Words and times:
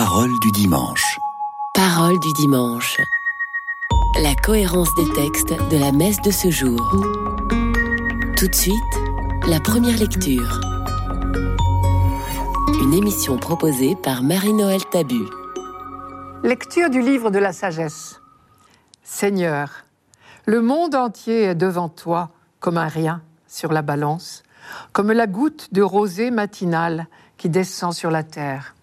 Parole 0.00 0.30
du 0.38 0.52
dimanche. 0.52 1.18
Parole 1.74 2.20
du 2.20 2.32
dimanche. 2.34 3.00
La 4.22 4.36
cohérence 4.36 4.94
des 4.94 5.12
textes 5.12 5.52
de 5.72 5.76
la 5.76 5.90
messe 5.90 6.22
de 6.22 6.30
ce 6.30 6.52
jour. 6.52 6.78
Tout 8.36 8.46
de 8.46 8.54
suite, 8.54 8.94
la 9.48 9.58
première 9.58 9.98
lecture. 9.98 10.60
Une 12.80 12.94
émission 12.94 13.38
proposée 13.38 13.96
par 13.96 14.22
Marie-Noël 14.22 14.84
Tabu. 14.84 15.24
Lecture 16.44 16.90
du 16.90 17.02
livre 17.02 17.32
de 17.32 17.40
la 17.40 17.52
sagesse. 17.52 18.20
Seigneur, 19.02 19.84
le 20.46 20.60
monde 20.62 20.94
entier 20.94 21.42
est 21.42 21.54
devant 21.56 21.88
toi 21.88 22.30
comme 22.60 22.78
un 22.78 22.86
rien 22.86 23.20
sur 23.48 23.72
la 23.72 23.82
balance, 23.82 24.44
comme 24.92 25.10
la 25.10 25.26
goutte 25.26 25.74
de 25.74 25.82
rosée 25.82 26.30
matinale 26.30 27.08
qui 27.36 27.48
descend 27.48 27.92
sur 27.92 28.12
la 28.12 28.22
terre. 28.22 28.76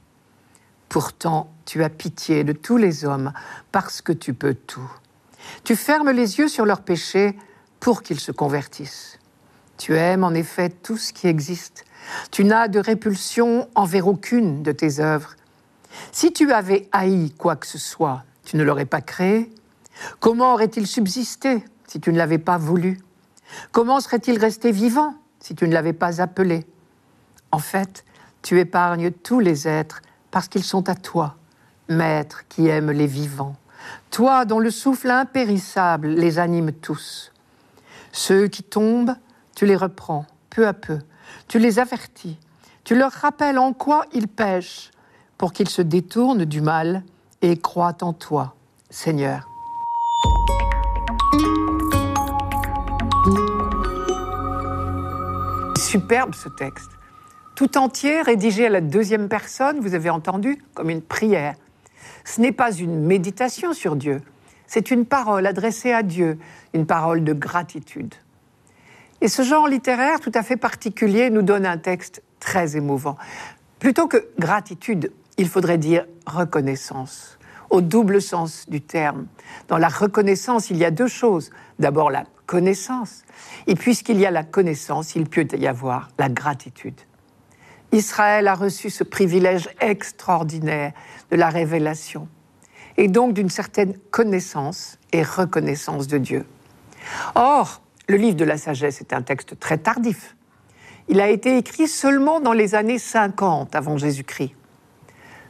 Pourtant, 0.96 1.52
tu 1.66 1.84
as 1.84 1.90
pitié 1.90 2.46
de 2.46 2.54
tous 2.54 2.78
les 2.78 3.04
hommes 3.04 3.34
parce 3.74 4.02
que 4.02 4.14
tu 4.14 4.34
peux 4.34 4.54
tout. 4.54 4.90
Tu 5.66 5.76
fermes 5.76 6.12
les 6.12 6.40
yeux 6.40 6.48
sur 6.48 6.66
leurs 6.66 6.84
péchés 6.84 7.38
pour 7.82 8.02
qu'ils 8.02 8.22
se 8.22 8.32
convertissent. 8.32 9.20
Tu 9.78 9.98
aimes 9.98 10.24
en 10.24 10.34
effet 10.34 10.70
tout 10.70 10.96
ce 10.96 11.12
qui 11.12 11.28
existe. 11.28 11.84
Tu 12.32 12.46
n'as 12.46 12.70
de 12.70 12.80
répulsion 12.80 13.68
envers 13.76 14.08
aucune 14.08 14.64
de 14.64 14.72
tes 14.72 15.02
œuvres. 15.02 15.36
Si 16.14 16.32
tu 16.32 16.54
avais 16.54 16.88
haï 16.94 17.34
quoi 17.38 17.58
que 17.58 17.68
ce 17.68 17.78
soit, 17.78 18.24
tu 18.46 18.56
ne 18.56 18.64
l'aurais 18.64 18.86
pas 18.86 19.02
créé. 19.02 19.52
Comment 20.22 20.54
aurait-il 20.54 20.88
subsisté 20.88 21.66
si 21.88 22.00
tu 22.00 22.14
ne 22.14 22.18
l'avais 22.18 22.38
pas 22.38 22.58
voulu? 22.58 23.02
Comment 23.74 24.00
serait-il 24.00 24.40
resté 24.40 24.72
vivant 24.72 25.16
si 25.42 25.56
tu 25.56 25.68
ne 25.68 25.74
l'avais 25.74 25.92
pas 25.92 26.22
appelé? 26.22 26.66
En 27.52 27.60
fait, 27.60 28.06
tu 28.42 28.62
épargnes 28.62 29.12
tous 29.12 29.42
les 29.42 29.68
êtres 29.68 30.02
parce 30.36 30.50
qu'ils 30.50 30.66
sont 30.66 30.90
à 30.90 30.96
toi, 30.96 31.38
Maître 31.88 32.44
qui 32.50 32.68
aime 32.68 32.92
les 32.92 33.08
vivants, 33.08 33.56
toi 34.12 34.44
dont 34.44 34.60
le 34.60 34.70
souffle 34.70 35.10
impérissable 35.10 36.10
les 36.10 36.40
anime 36.40 36.74
tous. 36.74 37.32
Ceux 38.12 38.50
qui 38.50 38.62
tombent, 38.62 39.16
tu 39.56 39.66
les 39.66 39.78
reprends 39.78 40.26
peu 40.50 40.68
à 40.68 40.74
peu, 40.74 41.00
tu 41.48 41.58
les 41.58 41.80
avertis, 41.80 42.38
tu 42.84 42.96
leur 42.96 43.14
rappelles 43.14 43.58
en 43.58 43.72
quoi 43.72 44.08
ils 44.12 44.28
pêchent, 44.28 44.92
pour 45.38 45.54
qu'ils 45.54 45.70
se 45.70 45.82
détournent 45.82 46.44
du 46.44 46.60
mal 46.60 47.04
et 47.42 47.56
croient 47.56 47.96
en 48.02 48.12
toi, 48.12 48.56
Seigneur. 48.90 49.48
Superbe 55.78 56.36
ce 56.36 56.50
texte 56.50 56.95
tout 57.56 57.78
entier, 57.78 58.22
rédigé 58.22 58.68
à 58.68 58.70
la 58.70 58.82
deuxième 58.82 59.30
personne, 59.30 59.80
vous 59.80 59.96
avez 59.96 60.10
entendu, 60.10 60.62
comme 60.74 60.90
une 60.90 61.02
prière. 61.02 61.56
Ce 62.26 62.42
n'est 62.42 62.52
pas 62.52 62.72
une 62.72 63.06
méditation 63.06 63.74
sur 63.74 63.96
Dieu, 63.96 64.22
c'est 64.68 64.92
une 64.92 65.06
parole 65.06 65.46
adressée 65.48 65.94
à 65.94 66.04
Dieu, 66.04 66.38
une 66.74 66.86
parole 66.86 67.24
de 67.24 67.34
gratitude. 67.34 68.14
Et 69.22 69.28
ce 69.28 69.44
genre 69.44 69.68
littéraire 69.68 70.20
tout 70.20 70.32
à 70.34 70.44
fait 70.44 70.58
particulier 70.58 71.30
nous 71.30 71.42
donne 71.42 71.66
un 71.66 71.78
texte 71.78 72.22
très 72.40 72.76
émouvant. 72.76 73.18
Plutôt 73.80 74.08
que 74.08 74.28
gratitude, 74.38 75.12
il 75.38 75.48
faudrait 75.48 75.78
dire 75.78 76.06
reconnaissance, 76.26 77.38
au 77.70 77.82
double 77.82 78.22
sens 78.22 78.70
du 78.70 78.82
terme. 78.82 79.28
Dans 79.68 79.78
la 79.78 79.88
reconnaissance, 79.88 80.70
il 80.70 80.78
y 80.78 80.86
a 80.86 80.92
deux 80.92 81.08
choses. 81.08 81.52
D'abord 81.80 82.10
la 82.10 82.26
connaissance, 82.46 83.24
et 83.68 83.76
puisqu'il 83.76 84.20
y 84.20 84.26
a 84.26 84.32
la 84.32 84.44
connaissance, 84.44 85.16
il 85.16 85.28
peut 85.28 85.48
y 85.58 85.68
avoir 85.68 86.10
la 86.20 86.30
gratitude. 86.30 87.00
Israël 87.96 88.48
a 88.48 88.56
reçu 88.56 88.90
ce 88.90 89.04
privilège 89.04 89.70
extraordinaire 89.80 90.92
de 91.32 91.38
la 91.38 91.50
révélation 91.50 92.28
et 92.98 93.08
donc 93.08 93.34
d'une 93.34 93.50
certaine 93.50 93.98
connaissance 94.12 95.00
et 95.12 95.24
reconnaissance 95.24 96.08
de 96.08 96.18
Dieu. 96.18 96.46
Or, 97.36 97.82
le 98.08 98.18
livre 98.18 98.36
de 98.36 98.46
la 98.46 98.58
sagesse 98.58 99.02
est 99.02 99.14
un 99.14 99.22
texte 99.22 99.60
très 99.60 99.78
tardif. 99.78 100.36
Il 101.08 101.22
a 101.22 101.30
été 101.30 101.58
écrit 101.58 101.88
seulement 101.88 102.40
dans 102.40 102.54
les 102.54 102.76
années 102.76 103.00
50 103.00 103.76
avant 103.76 103.98
Jésus-Christ. 103.98 104.54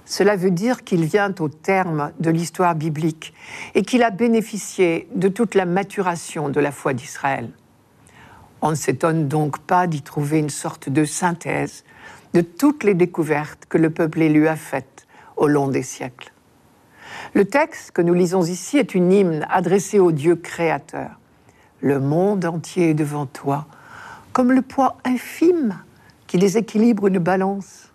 Cela 0.05 0.35
veut 0.35 0.51
dire 0.51 0.83
qu'il 0.83 1.03
vient 1.05 1.33
au 1.39 1.49
terme 1.49 2.11
de 2.19 2.29
l'histoire 2.29 2.75
biblique 2.75 3.33
et 3.73 3.81
qu'il 3.81 4.03
a 4.03 4.11
bénéficié 4.11 5.07
de 5.15 5.29
toute 5.29 5.55
la 5.55 5.65
maturation 5.65 6.49
de 6.49 6.59
la 6.59 6.71
foi 6.71 6.93
d'Israël. 6.93 7.49
On 8.61 8.69
ne 8.69 8.75
s'étonne 8.75 9.27
donc 9.27 9.59
pas 9.59 9.87
d'y 9.87 10.03
trouver 10.03 10.39
une 10.39 10.49
sorte 10.49 10.89
de 10.89 11.05
synthèse 11.05 11.83
de 12.35 12.41
toutes 12.41 12.83
les 12.83 12.95
découvertes 12.95 13.65
que 13.69 13.77
le 13.77 13.89
peuple 13.89 14.21
élu 14.21 14.49
a 14.49 14.57
faites 14.57 15.07
au 15.37 15.47
long 15.47 15.69
des 15.69 15.83
siècles. 15.83 16.33
Le 17.33 17.45
texte 17.45 17.91
que 17.91 18.01
nous 18.01 18.13
lisons 18.13 18.43
ici 18.43 18.77
est 18.77 18.93
une 18.93 19.13
hymne 19.13 19.47
adressée 19.49 19.99
au 19.99 20.11
Dieu 20.11 20.35
créateur. 20.35 21.11
Le 21.79 22.01
monde 22.01 22.43
entier 22.43 22.89
est 22.89 22.93
devant 22.93 23.25
toi, 23.25 23.67
comme 24.33 24.51
le 24.51 24.61
poids 24.61 24.97
infime 25.05 25.79
qui 26.27 26.37
les 26.37 26.57
équilibre 26.57 27.07
une 27.07 27.19
balance, 27.19 27.93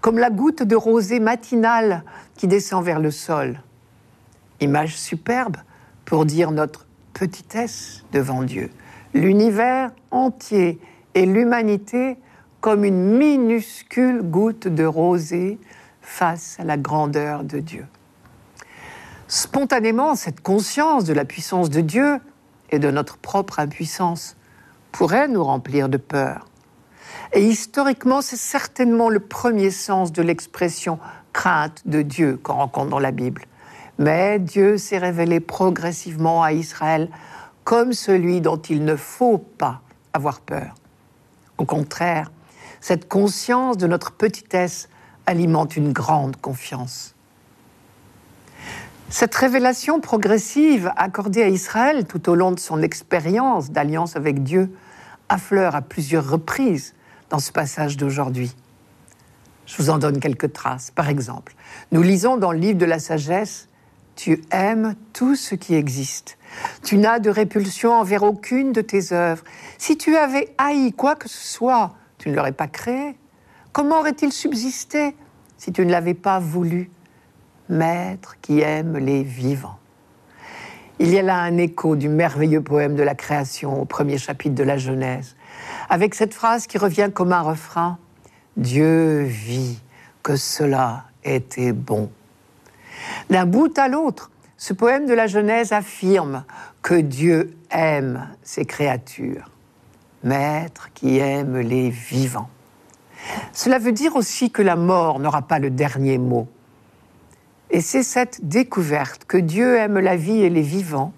comme 0.00 0.18
la 0.18 0.30
goutte 0.30 0.62
de 0.62 0.74
rosée 0.74 1.20
matinale 1.20 2.02
qui 2.34 2.46
descend 2.46 2.82
vers 2.82 2.98
le 2.98 3.10
sol. 3.10 3.60
Image 4.60 4.96
superbe 4.96 5.58
pour 6.06 6.24
dire 6.24 6.50
notre 6.50 6.86
petitesse 7.12 8.04
devant 8.10 8.42
Dieu. 8.42 8.70
L'univers 9.12 9.90
entier 10.10 10.80
et 11.14 11.26
l'humanité 11.26 12.16
comme 12.62 12.84
une 12.84 13.18
minuscule 13.18 14.22
goutte 14.22 14.68
de 14.68 14.84
rosée 14.84 15.58
face 16.00 16.56
à 16.60 16.64
la 16.64 16.76
grandeur 16.76 17.42
de 17.42 17.58
Dieu. 17.58 17.86
Spontanément, 19.26 20.14
cette 20.14 20.42
conscience 20.42 21.04
de 21.04 21.12
la 21.12 21.24
puissance 21.24 21.70
de 21.70 21.80
Dieu 21.80 22.20
et 22.70 22.78
de 22.78 22.90
notre 22.90 23.18
propre 23.18 23.58
impuissance 23.58 24.36
pourrait 24.92 25.26
nous 25.26 25.42
remplir 25.42 25.88
de 25.88 25.96
peur. 25.96 26.46
Et 27.32 27.44
historiquement, 27.44 28.22
c'est 28.22 28.36
certainement 28.36 29.08
le 29.08 29.20
premier 29.20 29.72
sens 29.72 30.12
de 30.12 30.22
l'expression 30.22 31.00
crainte 31.32 31.82
de 31.84 32.02
Dieu 32.02 32.38
qu'on 32.40 32.54
rencontre 32.54 32.90
dans 32.90 33.00
la 33.00 33.10
Bible. 33.10 33.42
Mais 33.98 34.38
Dieu 34.38 34.78
s'est 34.78 34.98
révélé 34.98 35.40
progressivement 35.40 36.44
à 36.44 36.52
Israël 36.52 37.10
comme 37.64 37.92
celui 37.92 38.40
dont 38.40 38.58
il 38.58 38.84
ne 38.84 38.94
faut 38.94 39.38
pas 39.38 39.80
avoir 40.12 40.40
peur. 40.40 40.74
Au 41.58 41.64
contraire, 41.64 42.30
cette 42.82 43.08
conscience 43.08 43.78
de 43.78 43.86
notre 43.86 44.12
petitesse 44.12 44.90
alimente 45.24 45.76
une 45.76 45.92
grande 45.92 46.36
confiance. 46.36 47.14
Cette 49.08 49.34
révélation 49.34 50.00
progressive 50.00 50.92
accordée 50.96 51.44
à 51.44 51.48
Israël 51.48 52.06
tout 52.06 52.28
au 52.28 52.34
long 52.34 52.50
de 52.50 52.58
son 52.58 52.82
expérience 52.82 53.70
d'alliance 53.70 54.16
avec 54.16 54.42
Dieu 54.42 54.68
affleure 55.28 55.76
à 55.76 55.80
plusieurs 55.80 56.28
reprises 56.28 56.94
dans 57.30 57.38
ce 57.38 57.52
passage 57.52 57.96
d'aujourd'hui. 57.96 58.54
Je 59.66 59.76
vous 59.76 59.88
en 59.88 59.98
donne 59.98 60.18
quelques 60.18 60.52
traces. 60.52 60.90
Par 60.90 61.08
exemple, 61.08 61.54
nous 61.92 62.02
lisons 62.02 62.36
dans 62.36 62.50
le 62.50 62.58
livre 62.58 62.78
de 62.78 62.84
la 62.84 62.98
sagesse 62.98 63.68
Tu 64.16 64.42
aimes 64.50 64.96
tout 65.12 65.36
ce 65.36 65.54
qui 65.54 65.74
existe. 65.74 66.36
Tu 66.82 66.96
n'as 66.96 67.20
de 67.20 67.30
répulsion 67.30 67.92
envers 67.92 68.24
aucune 68.24 68.72
de 68.72 68.80
tes 68.80 69.12
œuvres. 69.12 69.44
Si 69.78 69.96
tu 69.96 70.16
avais 70.16 70.52
haï 70.58 70.92
quoi 70.92 71.14
que 71.14 71.28
ce 71.28 71.46
soit, 71.46 71.94
tu 72.22 72.30
ne 72.30 72.36
l'aurais 72.36 72.52
pas 72.52 72.68
créé. 72.68 73.16
Comment 73.72 73.98
aurait-il 73.98 74.32
subsisté 74.32 75.16
si 75.58 75.72
tu 75.72 75.84
ne 75.84 75.90
l'avais 75.90 76.14
pas 76.14 76.38
voulu 76.38 76.88
Maître 77.68 78.36
qui 78.40 78.60
aime 78.60 78.96
les 78.96 79.24
vivants? 79.24 79.80
Il 81.00 81.10
y 81.10 81.18
a 81.18 81.22
là 81.22 81.40
un 81.40 81.56
écho 81.56 81.96
du 81.96 82.08
merveilleux 82.08 82.62
poème 82.62 82.94
de 82.94 83.02
la 83.02 83.16
création 83.16 83.82
au 83.82 83.84
premier 83.86 84.18
chapitre 84.18 84.54
de 84.54 84.62
la 84.62 84.76
Genèse, 84.76 85.34
avec 85.88 86.14
cette 86.14 86.32
phrase 86.32 86.68
qui 86.68 86.78
revient 86.78 87.10
comme 87.12 87.32
un 87.32 87.40
refrain 87.40 87.98
Dieu 88.56 89.22
vit 89.22 89.80
que 90.22 90.36
cela 90.36 91.06
était 91.24 91.72
bon. 91.72 92.08
D'un 93.30 93.46
bout 93.46 93.76
à 93.80 93.88
l'autre, 93.88 94.30
ce 94.56 94.74
poème 94.74 95.06
de 95.06 95.14
la 95.14 95.26
Genèse 95.26 95.72
affirme 95.72 96.44
que 96.82 96.94
Dieu 96.94 97.56
aime 97.72 98.28
ses 98.44 98.64
créatures 98.64 99.51
maître 100.24 100.90
qui 100.94 101.18
aime 101.18 101.58
les 101.58 101.90
vivants. 101.90 102.48
Cela 103.52 103.78
veut 103.78 103.92
dire 103.92 104.16
aussi 104.16 104.50
que 104.50 104.62
la 104.62 104.76
mort 104.76 105.18
n'aura 105.18 105.42
pas 105.42 105.58
le 105.58 105.70
dernier 105.70 106.18
mot. 106.18 106.48
Et 107.70 107.80
c'est 107.80 108.02
cette 108.02 108.46
découverte 108.46 109.24
que 109.24 109.38
Dieu 109.38 109.76
aime 109.76 109.98
la 109.98 110.16
vie 110.16 110.42
et 110.42 110.50
les 110.50 110.62
vivants 110.62 111.12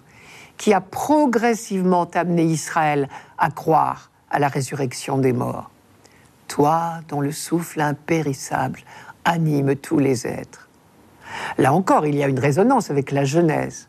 qui 0.56 0.72
a 0.72 0.80
progressivement 0.80 2.04
amené 2.14 2.44
Israël 2.44 3.08
à 3.38 3.50
croire 3.50 4.10
à 4.30 4.38
la 4.38 4.48
résurrection 4.48 5.18
des 5.18 5.32
morts. 5.32 5.70
Toi 6.46 7.00
dont 7.08 7.20
le 7.20 7.32
souffle 7.32 7.80
impérissable 7.80 8.80
anime 9.24 9.74
tous 9.74 9.98
les 9.98 10.26
êtres. 10.26 10.68
Là 11.58 11.72
encore, 11.72 12.06
il 12.06 12.14
y 12.14 12.22
a 12.22 12.28
une 12.28 12.38
résonance 12.38 12.90
avec 12.90 13.10
la 13.10 13.24
Genèse. 13.24 13.88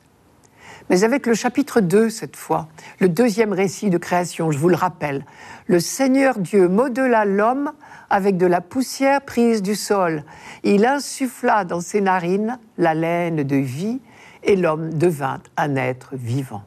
Mais 0.89 1.03
avec 1.03 1.25
le 1.25 1.33
chapitre 1.33 1.81
2 1.81 2.09
cette 2.09 2.35
fois, 2.35 2.67
le 2.99 3.09
deuxième 3.09 3.53
récit 3.53 3.89
de 3.89 3.97
création, 3.97 4.51
je 4.51 4.57
vous 4.57 4.69
le 4.69 4.75
rappelle, 4.75 5.25
le 5.67 5.79
Seigneur 5.79 6.37
Dieu 6.37 6.67
modela 6.67 7.25
l'homme 7.25 7.71
avec 8.09 8.37
de 8.37 8.45
la 8.45 8.61
poussière 8.61 9.21
prise 9.21 9.61
du 9.61 9.75
sol. 9.75 10.23
Il 10.63 10.85
insuffla 10.85 11.65
dans 11.65 11.81
ses 11.81 12.01
narines 12.01 12.59
la 12.77 12.93
laine 12.93 13.43
de 13.43 13.55
vie 13.55 13.99
et 14.43 14.55
l'homme 14.55 14.93
devint 14.93 15.41
un 15.57 15.75
être 15.75 16.09
vivant. 16.13 16.63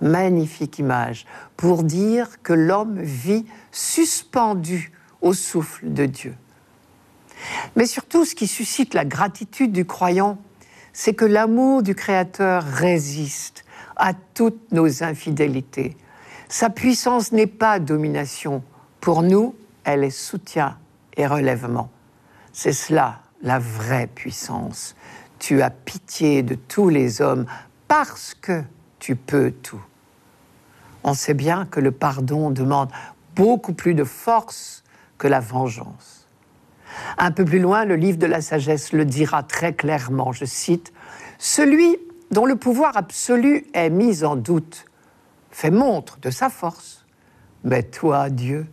Magnifique 0.00 0.80
image 0.80 1.26
pour 1.56 1.84
dire 1.84 2.42
que 2.42 2.52
l'homme 2.52 3.00
vit 3.00 3.46
suspendu 3.70 4.90
au 5.20 5.32
souffle 5.32 5.92
de 5.92 6.06
Dieu. 6.06 6.34
Mais 7.76 7.86
surtout, 7.86 8.24
ce 8.24 8.34
qui 8.34 8.48
suscite 8.48 8.94
la 8.94 9.04
gratitude 9.04 9.72
du 9.72 9.84
croyant, 9.84 10.38
c'est 10.92 11.14
que 11.14 11.24
l'amour 11.24 11.82
du 11.82 11.94
Créateur 11.94 12.64
résiste 12.64 13.64
à 13.96 14.12
toutes 14.14 14.72
nos 14.72 15.02
infidélités. 15.02 15.96
Sa 16.48 16.70
puissance 16.70 17.32
n'est 17.32 17.46
pas 17.46 17.78
domination. 17.78 18.62
Pour 19.00 19.22
nous, 19.22 19.54
elle 19.84 20.04
est 20.04 20.10
soutien 20.10 20.78
et 21.16 21.26
relèvement. 21.26 21.90
C'est 22.52 22.72
cela 22.72 23.20
la 23.42 23.58
vraie 23.58 24.06
puissance. 24.06 24.94
Tu 25.38 25.62
as 25.62 25.70
pitié 25.70 26.42
de 26.42 26.54
tous 26.54 26.88
les 26.88 27.20
hommes 27.20 27.46
parce 27.88 28.34
que 28.34 28.62
tu 28.98 29.16
peux 29.16 29.50
tout. 29.50 29.82
On 31.04 31.14
sait 31.14 31.34
bien 31.34 31.66
que 31.66 31.80
le 31.80 31.90
pardon 31.90 32.50
demande 32.50 32.90
beaucoup 33.34 33.72
plus 33.72 33.94
de 33.94 34.04
force 34.04 34.84
que 35.18 35.26
la 35.26 35.40
vengeance. 35.40 36.21
Un 37.18 37.30
peu 37.30 37.44
plus 37.44 37.58
loin, 37.58 37.84
le 37.84 37.96
livre 37.96 38.18
de 38.18 38.26
la 38.26 38.40
sagesse 38.40 38.92
le 38.92 39.04
dira 39.04 39.42
très 39.42 39.72
clairement, 39.72 40.32
je 40.32 40.44
cite, 40.44 40.92
Celui 41.38 41.96
dont 42.30 42.46
le 42.46 42.56
pouvoir 42.56 42.96
absolu 42.96 43.66
est 43.74 43.90
mis 43.90 44.24
en 44.24 44.36
doute 44.36 44.86
fait 45.50 45.70
montre 45.70 46.18
de 46.20 46.30
sa 46.30 46.48
force. 46.48 47.04
Mais 47.64 47.82
toi, 47.82 48.30
Dieu, 48.30 48.66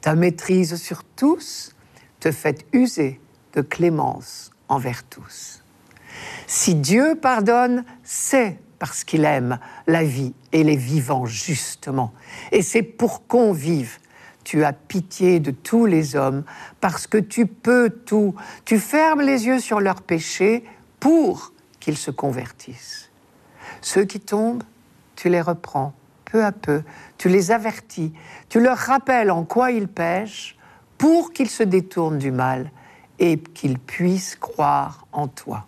ta 0.00 0.14
maîtrise 0.14 0.76
sur 0.76 1.04
tous 1.04 1.74
te 2.20 2.32
fait 2.32 2.66
user 2.72 3.20
de 3.52 3.60
clémence 3.60 4.50
envers 4.68 5.04
tous. 5.04 5.62
Si 6.46 6.74
Dieu 6.74 7.18
pardonne, 7.20 7.84
c'est 8.02 8.58
parce 8.78 9.04
qu'il 9.04 9.24
aime 9.24 9.58
la 9.86 10.04
vie 10.04 10.34
et 10.52 10.64
les 10.64 10.76
vivants 10.76 11.26
justement. 11.26 12.12
Et 12.52 12.62
c'est 12.62 12.82
pour 12.82 13.26
qu'on 13.26 13.52
vive 13.52 13.98
tu 14.46 14.62
as 14.64 14.72
pitié 14.72 15.40
de 15.40 15.50
tous 15.50 15.86
les 15.86 16.14
hommes, 16.14 16.44
parce 16.80 17.08
que 17.08 17.18
tu 17.18 17.46
peux 17.46 17.90
tout. 17.90 18.36
Tu 18.64 18.78
fermes 18.78 19.20
les 19.20 19.46
yeux 19.46 19.58
sur 19.58 19.80
leurs 19.80 20.02
péchés 20.02 20.62
pour 21.00 21.52
qu'ils 21.80 21.96
se 21.96 22.12
convertissent. 22.12 23.10
Ceux 23.80 24.04
qui 24.04 24.20
tombent, 24.20 24.62
tu 25.16 25.30
les 25.30 25.40
reprends 25.40 25.94
peu 26.26 26.44
à 26.44 26.52
peu, 26.52 26.84
tu 27.18 27.28
les 27.28 27.50
avertis, 27.50 28.12
tu 28.48 28.60
leur 28.60 28.78
rappelles 28.78 29.32
en 29.32 29.42
quoi 29.42 29.72
ils 29.72 29.88
pêchent 29.88 30.56
pour 30.96 31.32
qu'ils 31.32 31.50
se 31.50 31.64
détournent 31.64 32.18
du 32.18 32.30
mal 32.30 32.70
et 33.18 33.38
qu'ils 33.38 33.80
puissent 33.80 34.36
croire 34.36 35.08
en 35.10 35.26
toi. 35.26 35.66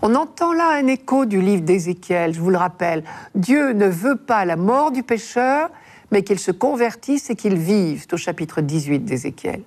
On 0.00 0.14
entend 0.14 0.54
là 0.54 0.70
un 0.70 0.86
écho 0.86 1.26
du 1.26 1.42
livre 1.42 1.62
d'Ézéchiel, 1.62 2.32
je 2.32 2.40
vous 2.40 2.50
le 2.50 2.56
rappelle. 2.56 3.04
Dieu 3.34 3.74
ne 3.74 3.86
veut 3.86 4.16
pas 4.16 4.46
la 4.46 4.56
mort 4.56 4.92
du 4.92 5.02
pécheur, 5.02 5.68
mais 6.12 6.22
qu'ils 6.22 6.38
se 6.38 6.52
convertissent 6.52 7.30
et 7.30 7.34
qu'ils 7.34 7.56
vivent, 7.56 8.06
au 8.12 8.16
chapitre 8.16 8.60
18 8.60 9.00
d'Ézéchiel. 9.00 9.62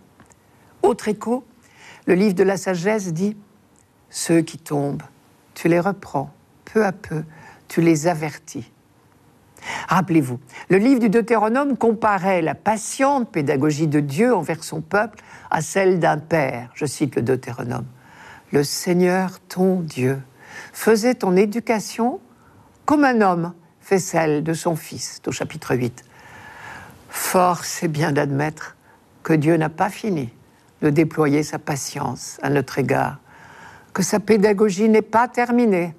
Autre 0.84 1.10
écho, 1.10 1.44
le 2.06 2.14
livre 2.14 2.36
de 2.36 2.44
la 2.44 2.56
sagesse 2.56 3.12
dit 3.12 3.36
Ceux 4.10 4.42
qui 4.42 4.60
tombent, 4.60 5.04
tu 5.56 5.68
les 5.68 5.80
reprends 5.80 6.32
peu 6.64 6.86
à 6.86 6.92
peu, 6.92 7.24
tu 7.68 7.82
les 7.82 8.08
avertis. 8.08 8.72
Rappelez-vous, 9.88 10.40
le 10.70 10.78
livre 10.78 11.00
du 11.00 11.10
Deutéronome 11.10 11.76
comparait 11.76 12.44
la 12.44 12.54
patiente 12.54 13.32
pédagogie 13.32 13.88
de 13.88 14.00
Dieu 14.00 14.34
envers 14.36 14.64
son 14.64 14.82
peuple 14.82 15.24
à 15.50 15.62
celle 15.62 16.00
d'un 16.00 16.20
père. 16.20 16.70
Je 16.76 16.86
cite 16.86 17.16
le 17.16 17.24
Deutéronome. 17.24 17.88
Le 18.52 18.64
Seigneur, 18.64 19.40
ton 19.50 19.80
Dieu, 19.80 20.22
faisait 20.72 21.16
ton 21.16 21.36
éducation 21.36 22.20
comme 22.86 23.04
un 23.04 23.22
homme 23.22 23.54
fait 23.80 23.98
celle 23.98 24.44
de 24.44 24.54
son 24.54 24.76
fils, 24.76 25.22
au 25.26 25.32
chapitre 25.32 25.76
8. 25.76 26.04
Force 27.16 27.82
est 27.82 27.88
bien 27.88 28.12
d'admettre 28.12 28.76
que 29.24 29.32
Dieu 29.32 29.56
n'a 29.56 29.70
pas 29.70 29.90
fini 29.90 30.34
de 30.82 30.90
déployer 30.90 31.44
sa 31.44 31.58
patience 31.58 32.38
à 32.42 32.50
notre 32.50 32.78
égard, 32.78 33.20
que 33.94 34.04
sa 34.04 34.20
pédagogie 34.20 34.90
n'est 34.90 35.02
pas 35.02 35.30
terminée, 35.30 35.96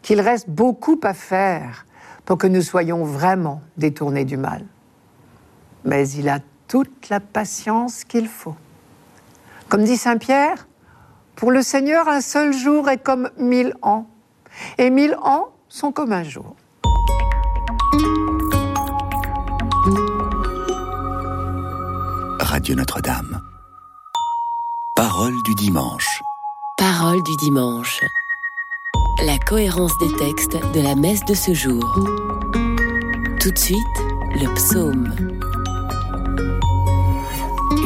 qu'il 0.00 0.20
reste 0.20 0.48
beaucoup 0.48 0.98
à 1.02 1.12
faire 1.12 1.86
pour 2.24 2.38
que 2.38 2.46
nous 2.46 2.62
soyons 2.62 3.04
vraiment 3.04 3.62
détournés 3.76 4.24
du 4.24 4.36
mal. 4.36 4.64
Mais 5.84 6.08
il 6.10 6.28
a 6.28 6.38
toute 6.68 7.08
la 7.08 7.18
patience 7.18 8.04
qu'il 8.04 8.28
faut. 8.28 8.56
Comme 9.68 9.82
dit 9.82 9.96
Saint 9.96 10.18
Pierre, 10.18 10.68
pour 11.34 11.50
le 11.50 11.62
Seigneur, 11.62 12.08
un 12.08 12.20
seul 12.20 12.52
jour 12.52 12.88
est 12.88 13.02
comme 13.02 13.28
mille 13.38 13.74
ans, 13.82 14.06
et 14.78 14.90
mille 14.90 15.16
ans 15.16 15.48
sont 15.68 15.90
comme 15.90 16.12
un 16.12 16.22
jour. 16.22 16.54
Radio 22.64 22.76
Notre-Dame. 22.76 23.42
Parole 24.96 25.34
du 25.44 25.54
dimanche. 25.54 26.22
Parole 26.78 27.22
du 27.22 27.36
dimanche. 27.36 28.00
La 29.22 29.36
cohérence 29.36 29.92
des 29.98 30.10
textes 30.16 30.56
de 30.72 30.80
la 30.80 30.94
messe 30.94 31.22
de 31.26 31.34
ce 31.34 31.52
jour. 31.52 31.84
Tout 33.38 33.50
de 33.50 33.58
suite, 33.58 33.98
le 34.30 34.54
psaume. 34.54 35.14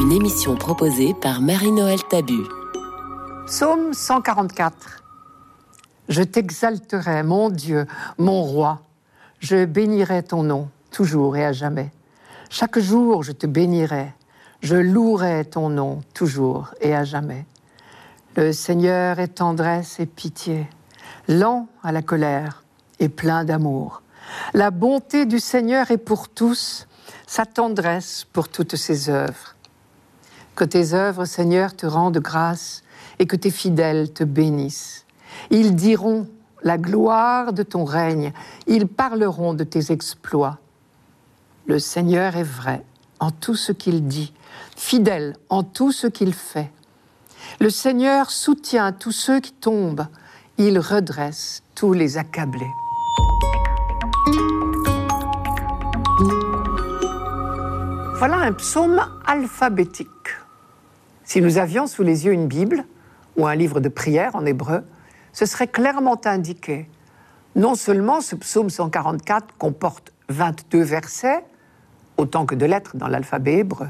Une 0.01 0.13
émission 0.13 0.55
proposée 0.55 1.13
par 1.13 1.41
Marie-Noël 1.41 1.99
Tabu. 2.09 2.45
Psaume 3.47 3.91
144. 3.91 5.03
Je 6.07 6.23
t'exalterai, 6.23 7.23
mon 7.23 7.49
Dieu, 7.49 7.85
mon 8.17 8.43
roi. 8.43 8.79
Je 9.41 9.65
bénirai 9.65 10.23
ton 10.23 10.41
nom, 10.41 10.69
toujours 10.89 11.35
et 11.35 11.43
à 11.43 11.51
jamais. 11.51 11.91
Chaque 12.49 12.79
jour, 12.79 13.23
je 13.23 13.33
te 13.33 13.45
bénirai 13.45 14.13
je 14.61 14.75
louerai 14.75 15.45
ton 15.45 15.69
nom 15.69 16.01
toujours 16.13 16.73
et 16.81 16.93
à 16.95 17.03
jamais. 17.03 17.45
Le 18.35 18.51
Seigneur 18.51 19.19
est 19.19 19.35
tendresse 19.35 19.99
et 19.99 20.05
pitié, 20.05 20.67
lent 21.27 21.67
à 21.83 21.91
la 21.91 22.01
colère 22.01 22.63
et 22.99 23.09
plein 23.09 23.43
d'amour. 23.43 24.01
La 24.53 24.71
bonté 24.71 25.25
du 25.25 25.39
Seigneur 25.39 25.91
est 25.91 25.97
pour 25.97 26.29
tous, 26.29 26.87
sa 27.25 27.45
tendresse 27.45 28.25
pour 28.31 28.49
toutes 28.49 28.75
ses 28.75 29.09
œuvres. 29.09 29.55
Que 30.55 30.65
tes 30.65 30.93
œuvres, 30.93 31.25
Seigneur, 31.25 31.75
te 31.75 31.85
rendent 31.85 32.19
grâce 32.19 32.83
et 33.17 33.25
que 33.25 33.35
tes 33.35 33.51
fidèles 33.51 34.11
te 34.11 34.23
bénissent. 34.23 35.05
Ils 35.51 35.75
diront 35.75 36.27
la 36.63 36.77
gloire 36.77 37.53
de 37.53 37.63
ton 37.63 37.85
règne, 37.85 38.33
ils 38.67 38.87
parleront 38.87 39.53
de 39.53 39.63
tes 39.63 39.91
exploits. 39.91 40.59
Le 41.65 41.79
Seigneur 41.79 42.35
est 42.35 42.43
vrai 42.43 42.83
en 43.19 43.31
tout 43.31 43.55
ce 43.55 43.71
qu'il 43.71 44.07
dit 44.07 44.33
fidèle 44.75 45.35
en 45.49 45.63
tout 45.63 45.91
ce 45.91 46.07
qu'il 46.07 46.33
fait. 46.33 46.71
Le 47.59 47.69
Seigneur 47.69 48.31
soutient 48.31 48.91
tous 48.91 49.11
ceux 49.11 49.39
qui 49.39 49.53
tombent, 49.53 50.07
il 50.57 50.79
redresse 50.79 51.63
tous 51.75 51.93
les 51.93 52.17
accablés. 52.17 52.71
Voilà 58.17 58.35
un 58.37 58.51
psaume 58.51 59.01
alphabétique. 59.25 60.09
Si 61.23 61.41
nous 61.41 61.57
avions 61.57 61.87
sous 61.87 62.03
les 62.03 62.25
yeux 62.25 62.33
une 62.33 62.47
Bible 62.47 62.83
ou 63.37 63.47
un 63.47 63.55
livre 63.55 63.79
de 63.79 63.87
prière 63.87 64.35
en 64.35 64.45
hébreu, 64.45 64.83
ce 65.31 65.45
serait 65.45 65.67
clairement 65.67 66.19
indiqué. 66.25 66.89
Non 67.55 67.75
seulement 67.75 68.19
ce 68.19 68.35
psaume 68.35 68.69
144 68.69 69.55
comporte 69.57 70.11
22 70.27 70.81
versets, 70.81 71.45
autant 72.17 72.45
que 72.45 72.55
de 72.55 72.65
lettres 72.65 72.97
dans 72.97 73.07
l'alphabet 73.07 73.59
hébreu, 73.59 73.87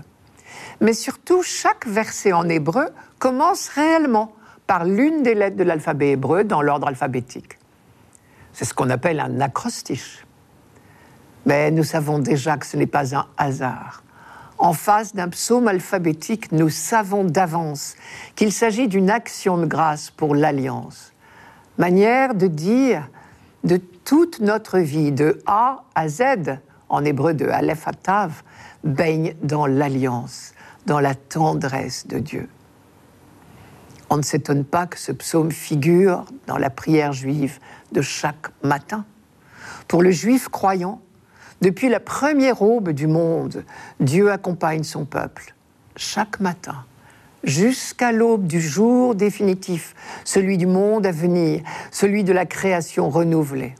mais 0.81 0.93
surtout 0.93 1.43
chaque 1.43 1.87
verset 1.87 2.33
en 2.33 2.47
hébreu 2.49 2.87
commence 3.19 3.69
réellement 3.69 4.33
par 4.67 4.85
l'une 4.85 5.23
des 5.23 5.35
lettres 5.35 5.57
de 5.57 5.63
l'alphabet 5.63 6.11
hébreu 6.11 6.43
dans 6.43 6.61
l'ordre 6.61 6.87
alphabétique. 6.87 7.57
C'est 8.53 8.65
ce 8.65 8.73
qu'on 8.73 8.89
appelle 8.89 9.19
un 9.19 9.41
acrostiche. 9.41 10.25
Mais 11.45 11.71
nous 11.71 11.83
savons 11.83 12.19
déjà 12.19 12.57
que 12.57 12.65
ce 12.65 12.77
n'est 12.77 12.85
pas 12.85 13.15
un 13.15 13.25
hasard. 13.37 14.03
En 14.57 14.73
face 14.73 15.15
d'un 15.15 15.29
psaume 15.29 15.67
alphabétique, 15.69 16.51
nous 16.51 16.69
savons 16.69 17.23
d'avance 17.23 17.95
qu'il 18.35 18.51
s'agit 18.51 18.87
d'une 18.87 19.09
action 19.09 19.57
de 19.57 19.65
grâce 19.65 20.11
pour 20.11 20.35
l'alliance. 20.35 21.13
Manière 21.77 22.35
de 22.35 22.47
dire 22.47 23.07
de 23.63 23.77
toute 23.77 24.41
notre 24.41 24.79
vie, 24.79 25.11
de 25.11 25.41
A 25.45 25.83
à 25.95 26.09
Z, 26.09 26.59
en 26.89 27.05
hébreu 27.05 27.33
de 27.33 27.47
Aleph 27.47 27.87
à 27.87 28.27
baigne 28.83 29.35
dans 29.41 29.65
l'alliance, 29.65 30.53
dans 30.85 30.99
la 30.99 31.15
tendresse 31.15 32.07
de 32.07 32.19
Dieu. 32.19 32.49
On 34.09 34.17
ne 34.17 34.23
s'étonne 34.23 34.65
pas 34.65 34.87
que 34.87 34.97
ce 34.97 35.11
psaume 35.11 35.51
figure 35.51 36.25
dans 36.47 36.57
la 36.57 36.69
prière 36.69 37.13
juive 37.13 37.59
de 37.91 38.01
chaque 38.01 38.47
matin. 38.63 39.05
Pour 39.87 40.01
le 40.01 40.11
juif 40.11 40.47
croyant, 40.49 41.01
depuis 41.61 41.89
la 41.89 41.99
première 41.99 42.61
aube 42.61 42.89
du 42.89 43.05
monde, 43.05 43.63
Dieu 43.99 44.31
accompagne 44.31 44.83
son 44.83 45.05
peuple 45.05 45.53
chaque 45.95 46.39
matin 46.39 46.85
jusqu'à 47.43 48.11
l'aube 48.11 48.47
du 48.47 48.61
jour 48.61 49.15
définitif, 49.15 49.95
celui 50.23 50.57
du 50.57 50.65
monde 50.65 51.05
à 51.05 51.11
venir, 51.11 51.61
celui 51.91 52.23
de 52.23 52.33
la 52.33 52.45
création 52.45 53.09
renouvelée. 53.09 53.75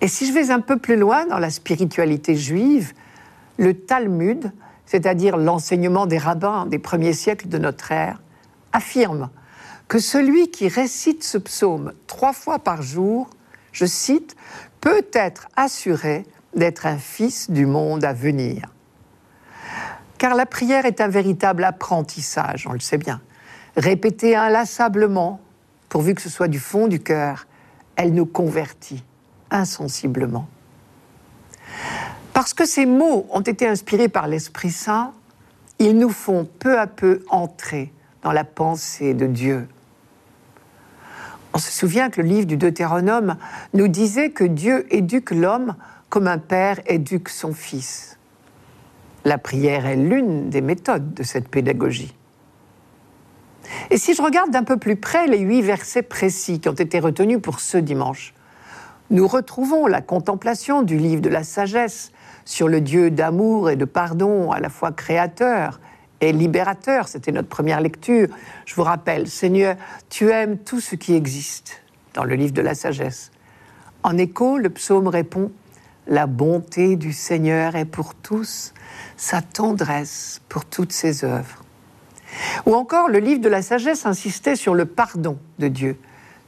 Et 0.00 0.08
si 0.08 0.26
je 0.26 0.32
vais 0.32 0.50
un 0.50 0.60
peu 0.60 0.78
plus 0.78 0.96
loin 0.96 1.26
dans 1.26 1.38
la 1.38 1.50
spiritualité 1.50 2.34
juive, 2.34 2.92
le 3.58 3.74
Talmud, 3.74 4.50
c'est-à-dire 4.86 5.36
l'enseignement 5.36 6.06
des 6.06 6.18
rabbins 6.18 6.66
des 6.66 6.78
premiers 6.78 7.12
siècles 7.12 7.48
de 7.48 7.58
notre 7.58 7.92
ère, 7.92 8.20
affirme 8.72 9.30
que 9.88 9.98
celui 9.98 10.50
qui 10.50 10.68
récite 10.68 11.22
ce 11.22 11.36
psaume 11.36 11.92
trois 12.06 12.32
fois 12.32 12.58
par 12.58 12.80
jour, 12.80 13.28
je 13.72 13.84
cite, 13.84 14.36
peut 14.80 15.04
être 15.12 15.48
assuré 15.56 16.24
d'être 16.54 16.86
un 16.86 16.96
fils 16.96 17.50
du 17.50 17.66
monde 17.66 18.04
à 18.04 18.12
venir. 18.12 18.62
Car 20.16 20.34
la 20.34 20.46
prière 20.46 20.86
est 20.86 21.00
un 21.00 21.08
véritable 21.08 21.64
apprentissage, 21.64 22.66
on 22.66 22.72
le 22.72 22.80
sait 22.80 22.98
bien. 22.98 23.20
Répétée 23.76 24.34
inlassablement, 24.34 25.40
pourvu 25.88 26.14
que 26.14 26.22
ce 26.22 26.30
soit 26.30 26.48
du 26.48 26.58
fond 26.58 26.88
du 26.88 27.00
cœur, 27.00 27.46
elle 27.96 28.14
nous 28.14 28.26
convertit 28.26 29.04
insensiblement. 29.50 30.48
Parce 32.32 32.54
que 32.54 32.64
ces 32.64 32.86
mots 32.86 33.26
ont 33.30 33.40
été 33.40 33.66
inspirés 33.66 34.08
par 34.08 34.28
l'Esprit 34.28 34.70
Saint, 34.70 35.12
ils 35.78 35.96
nous 35.96 36.10
font 36.10 36.48
peu 36.58 36.78
à 36.78 36.86
peu 36.86 37.24
entrer 37.28 37.92
dans 38.22 38.32
la 38.32 38.44
pensée 38.44 39.14
de 39.14 39.26
Dieu. 39.26 39.68
On 41.52 41.58
se 41.58 41.72
souvient 41.72 42.10
que 42.10 42.20
le 42.20 42.28
livre 42.28 42.46
du 42.46 42.56
Deutéronome 42.56 43.36
nous 43.74 43.88
disait 43.88 44.30
que 44.30 44.44
Dieu 44.44 44.86
éduque 44.94 45.32
l'homme 45.32 45.74
comme 46.08 46.28
un 46.28 46.38
père 46.38 46.80
éduque 46.86 47.28
son 47.28 47.52
fils. 47.52 48.18
La 49.24 49.38
prière 49.38 49.86
est 49.86 49.96
l'une 49.96 50.48
des 50.50 50.60
méthodes 50.60 51.14
de 51.14 51.22
cette 51.22 51.48
pédagogie. 51.48 52.14
Et 53.90 53.98
si 53.98 54.14
je 54.14 54.22
regarde 54.22 54.50
d'un 54.50 54.64
peu 54.64 54.76
plus 54.76 54.96
près 54.96 55.26
les 55.26 55.38
huit 55.38 55.62
versets 55.62 56.02
précis 56.02 56.60
qui 56.60 56.68
ont 56.68 56.74
été 56.74 57.00
retenus 57.00 57.40
pour 57.40 57.60
ce 57.60 57.78
dimanche, 57.78 58.34
nous 59.10 59.26
retrouvons 59.26 59.86
la 59.86 60.00
contemplation 60.00 60.82
du 60.82 60.96
livre 60.96 61.20
de 61.20 61.28
la 61.28 61.42
sagesse 61.42 62.12
sur 62.44 62.68
le 62.68 62.80
Dieu 62.80 63.10
d'amour 63.10 63.70
et 63.70 63.76
de 63.76 63.84
pardon, 63.84 64.52
à 64.52 64.60
la 64.60 64.68
fois 64.68 64.92
créateur 64.92 65.80
et 66.20 66.32
libérateur. 66.32 67.08
C'était 67.08 67.32
notre 67.32 67.48
première 67.48 67.80
lecture. 67.80 68.28
Je 68.66 68.74
vous 68.74 68.84
rappelle, 68.84 69.28
Seigneur, 69.28 69.76
tu 70.08 70.30
aimes 70.30 70.58
tout 70.58 70.80
ce 70.80 70.94
qui 70.94 71.14
existe 71.14 71.82
dans 72.14 72.24
le 72.24 72.36
livre 72.36 72.52
de 72.52 72.62
la 72.62 72.74
sagesse. 72.74 73.32
En 74.02 74.16
écho, 74.16 74.58
le 74.58 74.70
psaume 74.70 75.08
répond 75.08 75.50
La 76.06 76.26
bonté 76.26 76.96
du 76.96 77.12
Seigneur 77.12 77.74
est 77.74 77.84
pour 77.84 78.14
tous, 78.14 78.72
sa 79.16 79.42
tendresse 79.42 80.40
pour 80.48 80.64
toutes 80.64 80.92
ses 80.92 81.24
œuvres. 81.24 81.64
Ou 82.64 82.74
encore, 82.74 83.08
le 83.08 83.18
livre 83.18 83.40
de 83.40 83.48
la 83.48 83.60
sagesse 83.60 84.06
insistait 84.06 84.56
sur 84.56 84.74
le 84.74 84.86
pardon 84.86 85.36
de 85.58 85.66
Dieu. 85.66 85.98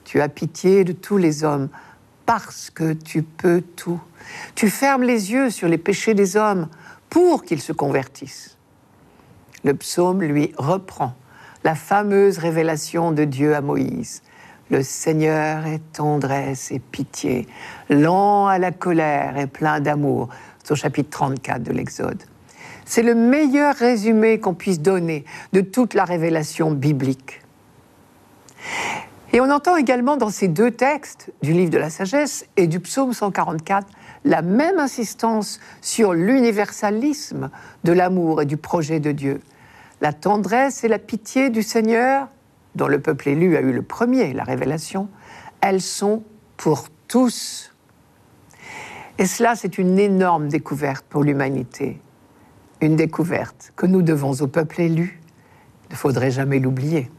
Tu 0.04 0.20
as 0.20 0.28
pitié 0.28 0.84
de 0.84 0.92
tous 0.92 1.16
les 1.16 1.42
hommes 1.42 1.68
parce 2.26 2.70
que 2.70 2.92
tu 2.92 3.22
peux 3.22 3.62
tout. 3.76 4.00
Tu 4.54 4.70
fermes 4.70 5.02
les 5.02 5.32
yeux 5.32 5.50
sur 5.50 5.68
les 5.68 5.78
péchés 5.78 6.14
des 6.14 6.36
hommes 6.36 6.68
pour 7.10 7.44
qu'ils 7.44 7.60
se 7.60 7.72
convertissent. 7.72 8.56
Le 9.64 9.74
psaume, 9.74 10.22
lui, 10.22 10.52
reprend 10.56 11.14
la 11.64 11.74
fameuse 11.74 12.38
révélation 12.38 13.12
de 13.12 13.24
Dieu 13.24 13.54
à 13.54 13.60
Moïse. 13.60 14.22
Le 14.70 14.82
Seigneur 14.82 15.66
est 15.66 15.82
tendresse 15.92 16.72
et 16.72 16.78
pitié, 16.78 17.46
lent 17.90 18.46
à 18.46 18.58
la 18.58 18.72
colère 18.72 19.36
et 19.36 19.46
plein 19.46 19.80
d'amour. 19.80 20.28
C'est 20.62 20.72
au 20.72 20.76
chapitre 20.76 21.10
34 21.10 21.62
de 21.62 21.72
l'Exode. 21.72 22.22
C'est 22.84 23.02
le 23.02 23.14
meilleur 23.14 23.74
résumé 23.74 24.40
qu'on 24.40 24.54
puisse 24.54 24.80
donner 24.80 25.24
de 25.52 25.60
toute 25.60 25.94
la 25.94 26.04
révélation 26.04 26.72
biblique. 26.72 27.42
Et 29.32 29.40
on 29.40 29.50
entend 29.50 29.76
également 29.76 30.18
dans 30.18 30.28
ces 30.28 30.48
deux 30.48 30.70
textes 30.70 31.32
du 31.42 31.52
livre 31.52 31.70
de 31.70 31.78
la 31.78 31.88
sagesse 31.88 32.46
et 32.58 32.66
du 32.66 32.80
psaume 32.80 33.14
144 33.14 33.86
la 34.24 34.42
même 34.42 34.78
insistance 34.78 35.58
sur 35.80 36.12
l'universalisme 36.12 37.50
de 37.82 37.92
l'amour 37.92 38.42
et 38.42 38.46
du 38.46 38.58
projet 38.58 39.00
de 39.00 39.10
Dieu. 39.10 39.40
La 40.00 40.12
tendresse 40.12 40.84
et 40.84 40.88
la 40.88 40.98
pitié 40.98 41.48
du 41.48 41.62
Seigneur, 41.62 42.28
dont 42.74 42.88
le 42.88 43.00
peuple 43.00 43.30
élu 43.30 43.56
a 43.56 43.60
eu 43.60 43.72
le 43.72 43.82
premier, 43.82 44.32
la 44.32 44.44
révélation, 44.44 45.08
elles 45.60 45.80
sont 45.80 46.22
pour 46.56 46.88
tous. 47.08 47.72
Et 49.18 49.26
cela, 49.26 49.54
c'est 49.56 49.78
une 49.78 49.98
énorme 49.98 50.48
découverte 50.48 51.04
pour 51.08 51.24
l'humanité. 51.24 52.00
Une 52.80 52.96
découverte 52.96 53.72
que 53.76 53.86
nous 53.86 54.02
devons 54.02 54.32
au 54.32 54.46
peuple 54.46 54.80
élu. 54.80 55.20
Il 55.88 55.92
ne 55.92 55.96
faudrait 55.96 56.30
jamais 56.30 56.58
l'oublier. 56.58 57.10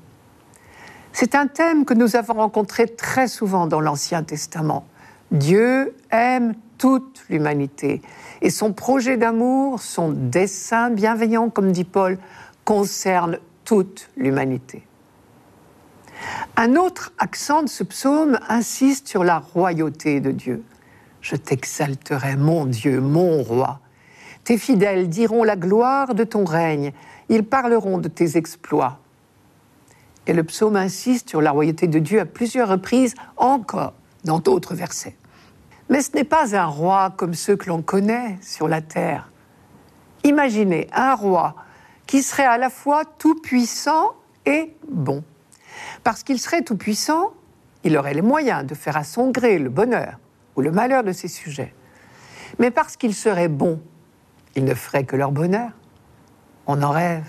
C'est 1.15 1.35
un 1.35 1.45
thème 1.45 1.85
que 1.85 1.93
nous 1.93 2.15
avons 2.15 2.33
rencontré 2.33 2.87
très 2.87 3.27
souvent 3.27 3.67
dans 3.67 3.79
l'Ancien 3.79 4.23
Testament. 4.23 4.87
Dieu 5.29 5.95
aime 6.09 6.55
toute 6.79 7.23
l'humanité 7.29 8.01
et 8.41 8.49
son 8.49 8.73
projet 8.73 9.15
d'amour, 9.15 9.79
son 9.79 10.09
dessein 10.11 10.89
bienveillant, 10.89 11.51
comme 11.51 11.71
dit 11.71 11.83
Paul, 11.83 12.17
concerne 12.65 13.37
toute 13.63 14.09
l'humanité. 14.17 14.87
Un 16.57 16.75
autre 16.75 17.13
accent 17.19 17.61
de 17.61 17.69
ce 17.69 17.83
psaume 17.83 18.39
insiste 18.49 19.07
sur 19.07 19.23
la 19.23 19.37
royauté 19.37 20.19
de 20.19 20.31
Dieu. 20.31 20.63
Je 21.21 21.35
t'exalterai, 21.35 22.37
mon 22.37 22.65
Dieu, 22.65 23.01
mon 23.01 23.43
roi. 23.43 23.79
Tes 24.43 24.57
fidèles 24.57 25.09
diront 25.09 25.43
la 25.43 25.55
gloire 25.55 26.15
de 26.15 26.23
ton 26.23 26.43
règne, 26.43 26.91
ils 27.29 27.43
parleront 27.43 27.99
de 27.99 28.07
tes 28.07 28.35
exploits. 28.35 28.99
Et 30.27 30.33
le 30.33 30.43
psaume 30.43 30.75
insiste 30.75 31.29
sur 31.29 31.41
la 31.41 31.51
royauté 31.51 31.87
de 31.87 31.99
Dieu 31.99 32.19
à 32.19 32.25
plusieurs 32.25 32.69
reprises 32.69 33.13
encore 33.37 33.93
dans 34.23 34.39
d'autres 34.39 34.73
versets. 34.75 35.15
Mais 35.89 36.01
ce 36.01 36.15
n'est 36.15 36.23
pas 36.23 36.55
un 36.55 36.65
roi 36.65 37.13
comme 37.17 37.33
ceux 37.33 37.55
que 37.55 37.67
l'on 37.67 37.81
connaît 37.81 38.37
sur 38.41 38.67
la 38.67 38.81
terre. 38.81 39.29
Imaginez 40.23 40.87
un 40.93 41.15
roi 41.15 41.55
qui 42.07 42.23
serait 42.23 42.45
à 42.45 42.57
la 42.57 42.69
fois 42.69 43.03
tout-puissant 43.05 44.13
et 44.45 44.75
bon. 44.89 45.23
Parce 46.03 46.23
qu'il 46.23 46.39
serait 46.39 46.61
tout-puissant, 46.61 47.33
il 47.83 47.97
aurait 47.97 48.13
les 48.13 48.21
moyens 48.21 48.65
de 48.65 48.75
faire 48.75 48.95
à 48.95 49.03
son 49.03 49.31
gré 49.31 49.59
le 49.59 49.69
bonheur 49.69 50.19
ou 50.55 50.61
le 50.61 50.71
malheur 50.71 51.03
de 51.03 51.11
ses 51.11 51.27
sujets. 51.27 51.73
Mais 52.59 52.71
parce 52.71 52.95
qu'il 52.95 53.13
serait 53.13 53.49
bon, 53.49 53.81
il 54.55 54.63
ne 54.63 54.73
ferait 54.73 55.03
que 55.03 55.15
leur 55.15 55.31
bonheur. 55.31 55.71
On 56.65 56.81
en 56.81 56.91
rêve. 56.91 57.27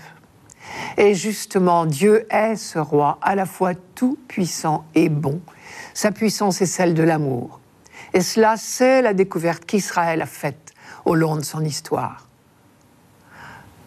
Et 0.97 1.13
justement, 1.13 1.85
Dieu 1.85 2.25
est 2.29 2.55
ce 2.55 2.79
roi 2.79 3.17
à 3.21 3.35
la 3.35 3.45
fois 3.45 3.73
tout 3.95 4.17
puissant 4.27 4.85
et 4.95 5.09
bon. 5.09 5.41
Sa 5.93 6.11
puissance 6.11 6.61
est 6.61 6.65
celle 6.65 6.93
de 6.93 7.03
l'amour. 7.03 7.59
Et 8.13 8.21
cela, 8.21 8.55
c'est 8.57 9.01
la 9.01 9.13
découverte 9.13 9.65
qu'Israël 9.65 10.21
a 10.21 10.25
faite 10.25 10.73
au 11.03 11.15
long 11.15 11.35
de 11.35 11.41
son 11.41 11.63
histoire. 11.63 12.27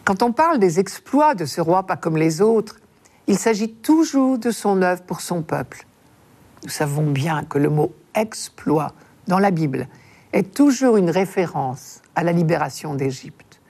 Quand 0.05 0.23
on 0.23 0.31
parle 0.31 0.59
des 0.59 0.79
exploits 0.79 1.35
de 1.35 1.45
ce 1.45 1.61
roi 1.61 1.83
pas 1.83 1.97
comme 1.97 2.17
les 2.17 2.41
autres, 2.41 2.79
il 3.27 3.37
s'agit 3.37 3.71
toujours 3.71 4.39
de 4.39 4.51
son 4.51 4.81
œuvre 4.81 5.03
pour 5.03 5.21
son 5.21 5.43
peuple. 5.43 5.85
Nous 6.63 6.69
savons 6.69 7.09
bien 7.11 7.43
que 7.43 7.59
le 7.59 7.69
mot 7.69 7.93
exploit 8.15 8.93
dans 9.27 9.39
la 9.39 9.51
Bible 9.51 9.87
est 10.33 10.53
toujours 10.53 10.97
une 10.97 11.09
référence 11.09 12.01
à 12.15 12.23
la 12.23 12.31
libération 12.31 12.95
d'Égypte. 12.95 13.61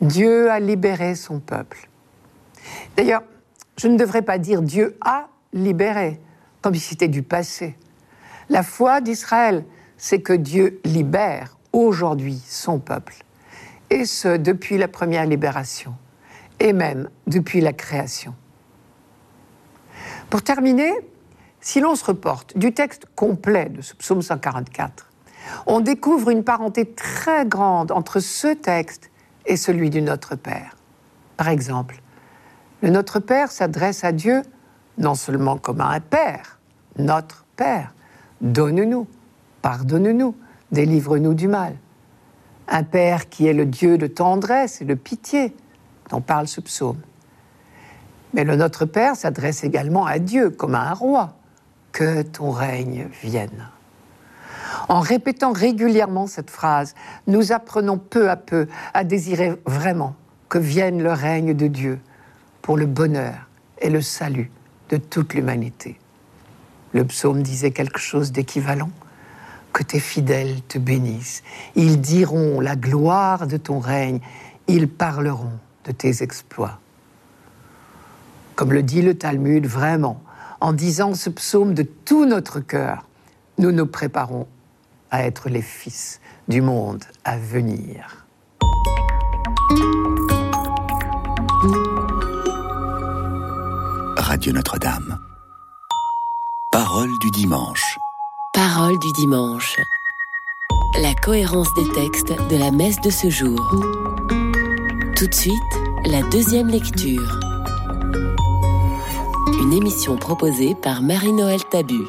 Dieu 0.00 0.50
a 0.50 0.60
libéré 0.60 1.14
son 1.14 1.40
peuple. 1.40 1.88
D'ailleurs, 2.96 3.22
je 3.76 3.88
ne 3.88 3.96
devrais 3.96 4.22
pas 4.22 4.38
dire 4.38 4.62
Dieu 4.62 4.96
a 5.00 5.28
libéré, 5.52 6.20
comme 6.60 6.74
si 6.74 6.80
c'était 6.80 7.08
du 7.08 7.22
passé. 7.22 7.76
La 8.48 8.62
foi 8.62 9.00
d'Israël, 9.00 9.64
c'est 9.96 10.20
que 10.20 10.32
Dieu 10.32 10.80
libère 10.84 11.56
aujourd'hui 11.72 12.40
son 12.46 12.78
peuple, 12.78 13.14
et 13.90 14.04
ce 14.04 14.36
depuis 14.36 14.78
la 14.78 14.88
première 14.88 15.26
libération, 15.26 15.94
et 16.60 16.72
même 16.72 17.08
depuis 17.26 17.60
la 17.60 17.72
création. 17.72 18.34
Pour 20.28 20.42
terminer, 20.42 20.92
si 21.60 21.80
l'on 21.80 21.94
se 21.94 22.04
reporte 22.04 22.56
du 22.56 22.72
texte 22.72 23.06
complet 23.14 23.68
de 23.68 23.82
ce 23.82 23.94
psaume 23.94 24.22
144, 24.22 25.10
on 25.66 25.80
découvre 25.80 26.30
une 26.30 26.44
parenté 26.44 26.92
très 26.92 27.46
grande 27.46 27.92
entre 27.92 28.20
ce 28.20 28.48
texte 28.48 29.10
et 29.46 29.56
celui 29.56 29.90
du 29.90 30.02
Notre 30.02 30.36
Père. 30.36 30.76
Par 31.36 31.48
exemple, 31.48 32.00
le 32.82 32.90
Notre 32.90 33.20
Père 33.20 33.50
s'adresse 33.50 34.04
à 34.04 34.12
Dieu 34.12 34.42
non 34.98 35.14
seulement 35.14 35.56
comme 35.56 35.80
à 35.80 35.88
un 35.88 36.00
Père, 36.00 36.58
notre 36.98 37.44
Père. 37.56 37.94
Donne-nous, 38.40 39.06
pardonne-nous, 39.62 40.34
délivre-nous 40.70 41.34
du 41.34 41.48
mal. 41.48 41.76
Un 42.68 42.82
Père 42.82 43.28
qui 43.28 43.46
est 43.46 43.54
le 43.54 43.66
Dieu 43.66 43.98
de 43.98 44.06
tendresse 44.06 44.82
et 44.82 44.84
de 44.84 44.94
pitié 44.94 45.54
dont 46.10 46.20
parle 46.20 46.48
ce 46.48 46.60
psaume. 46.60 47.00
Mais 48.34 48.44
le 48.44 48.56
Notre 48.56 48.84
Père 48.84 49.16
s'adresse 49.16 49.64
également 49.64 50.06
à 50.06 50.18
Dieu 50.18 50.50
comme 50.50 50.74
à 50.74 50.90
un 50.90 50.94
roi. 50.94 51.34
Que 51.92 52.22
ton 52.22 52.50
règne 52.50 53.08
vienne. 53.22 53.68
En 54.88 55.00
répétant 55.00 55.52
régulièrement 55.52 56.26
cette 56.26 56.48
phrase, 56.48 56.94
nous 57.26 57.52
apprenons 57.52 57.98
peu 57.98 58.30
à 58.30 58.36
peu 58.36 58.66
à 58.94 59.04
désirer 59.04 59.52
vraiment 59.66 60.14
que 60.48 60.58
vienne 60.58 61.02
le 61.02 61.12
règne 61.12 61.54
de 61.54 61.66
Dieu 61.66 62.00
pour 62.62 62.76
le 62.76 62.86
bonheur 62.86 63.48
et 63.78 63.90
le 63.90 64.00
salut 64.00 64.50
de 64.88 64.96
toute 64.96 65.34
l'humanité. 65.34 65.98
Le 66.92 67.04
psaume 67.04 67.42
disait 67.42 67.72
quelque 67.72 67.98
chose 67.98 68.32
d'équivalent. 68.32 68.90
Que 69.72 69.82
tes 69.82 70.00
fidèles 70.00 70.60
te 70.68 70.78
bénissent. 70.78 71.42
Ils 71.74 72.00
diront 72.00 72.60
la 72.60 72.76
gloire 72.76 73.46
de 73.46 73.56
ton 73.56 73.78
règne. 73.78 74.20
Ils 74.68 74.86
parleront 74.86 75.58
de 75.84 75.92
tes 75.92 76.22
exploits. 76.22 76.78
Comme 78.54 78.74
le 78.74 78.82
dit 78.82 79.00
le 79.00 79.14
Talmud, 79.14 79.66
vraiment, 79.66 80.22
en 80.60 80.74
disant 80.74 81.14
ce 81.14 81.30
psaume 81.30 81.72
de 81.72 81.82
tout 81.82 82.26
notre 82.26 82.60
cœur, 82.60 83.06
nous 83.58 83.72
nous 83.72 83.86
préparons 83.86 84.46
à 85.10 85.24
être 85.24 85.48
les 85.48 85.62
fils 85.62 86.20
du 86.48 86.60
monde 86.60 87.04
à 87.24 87.38
venir. 87.38 88.26
Radio 94.32 94.50
Notre-Dame. 94.54 95.18
Parole 96.70 97.10
du 97.20 97.30
dimanche. 97.32 97.98
Parole 98.54 98.98
du 98.98 99.12
dimanche. 99.12 99.76
La 101.02 101.12
cohérence 101.12 101.68
des 101.74 101.86
textes 101.92 102.32
de 102.48 102.56
la 102.56 102.70
messe 102.70 102.98
de 103.02 103.10
ce 103.10 103.28
jour. 103.28 103.60
Tout 105.16 105.26
de 105.26 105.34
suite, 105.34 105.74
la 106.06 106.22
deuxième 106.30 106.68
lecture. 106.68 107.40
Une 109.60 109.74
émission 109.74 110.16
proposée 110.16 110.74
par 110.76 111.02
Marie-Noël 111.02 111.62
Tabu. 111.70 112.00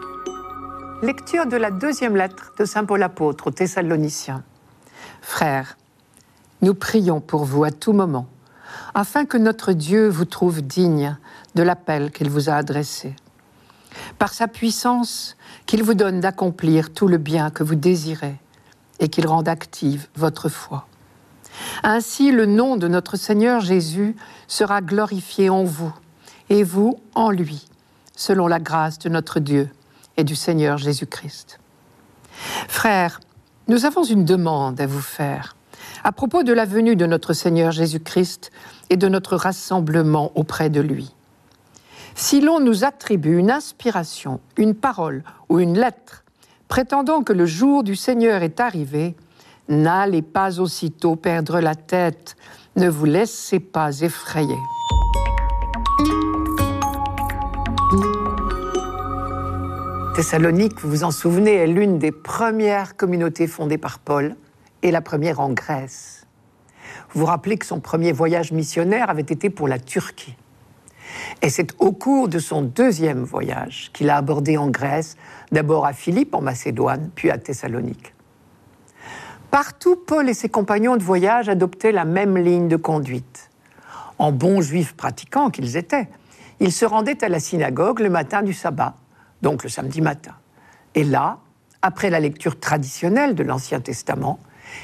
Lecture 1.02 1.46
de 1.46 1.58
la 1.58 1.72
deuxième 1.72 2.16
lettre 2.16 2.54
de 2.58 2.64
Saint 2.64 2.86
Paul 2.86 3.04
apôtre 3.04 3.48
aux 3.48 3.52
Thessaloniciens. 3.52 4.46
Frères, 5.22 5.78
nous 6.62 6.74
prions 6.74 7.20
pour 7.20 7.44
vous 7.44 7.66
à 7.66 7.72
tout 7.72 7.92
moment, 7.92 8.28
afin 8.96 9.26
que 9.26 9.38
notre 9.38 9.74
Dieu 9.74 10.08
vous 10.08 10.26
trouve 10.26 10.62
digne 10.62 11.18
de 11.56 11.64
l'appel 11.64 12.12
qu'il 12.12 12.30
vous 12.30 12.50
a 12.50 12.54
adressé 12.54 13.16
par 14.18 14.34
sa 14.34 14.48
puissance, 14.48 15.38
qu'il 15.66 15.84
vous 15.84 15.94
donne 15.94 16.20
d'accomplir 16.20 16.94
tout 16.94 17.08
le 17.08 17.18
bien 17.18 17.50
que 17.52 17.64
vous 17.64 17.76
désirez 17.76 18.36
et 19.00 19.10
qu'il 19.10 19.28
rende 19.28 19.48
active 19.48 20.08
votre 20.16 20.50
foi. 20.50 20.88
Ainsi, 21.84 22.32
le 22.32 22.46
nom 22.46 22.78
de 22.78 22.88
notre 22.88 23.18
Seigneur 23.18 23.62
Jésus 23.62 24.16
sera 24.48 24.82
glorifié 24.82 25.50
en 25.50 25.64
vous 25.64 25.94
et 26.50 26.64
vous 26.64 27.00
en 27.14 27.30
lui, 27.30 27.68
selon 28.16 28.48
la 28.48 28.60
grâce 28.60 29.00
de 29.00 29.10
notre 29.10 29.40
Dieu 29.40 29.70
et 30.18 30.24
du 30.24 30.36
Seigneur 30.36 30.78
Jésus-Christ. 30.78 31.60
Frères, 32.68 33.20
nous 33.68 33.86
avons 33.86 34.04
une 34.04 34.26
demande 34.26 34.82
à 34.82 34.88
vous 34.88 35.02
faire 35.02 35.56
à 36.04 36.12
propos 36.12 36.44
de 36.44 36.54
la 36.54 36.66
venue 36.66 36.96
de 36.96 37.06
notre 37.06 37.34
Seigneur 37.34 37.72
Jésus-Christ 37.72 38.52
et 38.90 38.98
de 38.98 39.08
notre 39.08 39.36
rassemblement 39.36 40.32
auprès 40.36 40.70
de 40.70 40.82
lui. 40.82 41.14
Si 42.16 42.42
l'on 42.42 42.60
nous 42.60 42.84
attribue 42.84 43.38
une 43.38 43.52
inspiration, 43.52 44.40
une 44.58 44.76
parole 44.76 45.24
ou 45.50 45.60
une 45.60 45.78
lettre 45.78 46.24
prétendant 46.68 47.24
que 47.24 47.34
le 47.34 47.46
jour 47.46 47.84
du 47.84 47.96
Seigneur 47.96 48.44
est 48.44 48.60
arrivé, 48.60 49.16
n'allez 49.70 50.22
pas 50.22 50.60
aussitôt 50.60 51.16
perdre 51.16 51.60
la 51.60 51.76
tête, 51.76 52.36
ne 52.76 52.90
vous 52.90 53.06
laissez 53.06 53.60
pas 53.60 54.00
effrayer. 54.02 54.58
Thessalonique, 60.16 60.80
vous 60.82 60.90
vous 60.90 61.04
en 61.04 61.12
souvenez, 61.12 61.56
est 61.56 61.68
l'une 61.68 61.98
des 61.98 62.12
premières 62.12 62.96
communautés 62.96 63.48
fondées 63.48 63.80
par 63.80 63.98
Paul 63.98 64.36
et 64.84 64.92
la 64.92 65.02
première 65.02 65.40
en 65.40 65.50
Grèce. 65.50 66.28
Vous 67.14 67.22
vous 67.22 67.26
rappelez 67.26 67.58
que 67.58 67.66
son 67.66 67.80
premier 67.80 68.12
voyage 68.12 68.52
missionnaire 68.52 69.10
avait 69.10 69.22
été 69.22 69.50
pour 69.50 69.68
la 69.68 69.80
Turquie. 69.80 70.36
Et 71.42 71.50
c'est 71.50 71.74
au 71.80 71.92
cours 71.92 72.28
de 72.28 72.40
son 72.40 72.62
deuxième 72.62 73.24
voyage 73.24 73.92
qu'il 73.94 74.10
a 74.10 74.18
abordé 74.18 74.58
en 74.58 74.70
Grèce, 74.70 75.16
d'abord 75.52 75.86
à 75.86 75.94
Philippe 75.94 76.34
en 76.34 76.42
Macédoine, 76.42 77.10
puis 77.16 77.32
à 77.32 77.38
Thessalonique. 77.38 78.14
Partout, 79.52 79.96
Paul 79.96 80.28
et 80.30 80.34
ses 80.34 80.50
compagnons 80.50 80.98
de 80.98 81.04
voyage 81.04 81.48
adoptaient 81.48 81.92
la 81.92 82.06
même 82.06 82.38
ligne 82.38 82.68
de 82.68 82.78
conduite. 82.78 83.52
En 84.18 84.32
bons 84.32 84.62
juifs 84.62 84.96
pratiquants 84.96 85.50
qu'ils 85.50 85.78
étaient, 85.78 86.10
ils 86.60 86.72
se 86.72 86.86
rendaient 86.86 87.24
à 87.24 87.30
la 87.30 87.40
synagogue 87.40 88.00
le 88.00 88.10
matin 88.10 88.42
du 88.42 88.54
sabbat, 88.54 88.96
donc 89.42 89.64
le 89.64 89.70
samedi 89.70 90.02
matin. 90.02 90.34
Et 90.96 91.04
là, 91.04 91.38
après 91.82 92.10
la 92.10 92.20
lecture 92.20 92.60
traditionnelle 92.60 93.36
de 93.36 93.44
l'Ancien 93.44 93.80
Testament, 93.80 94.40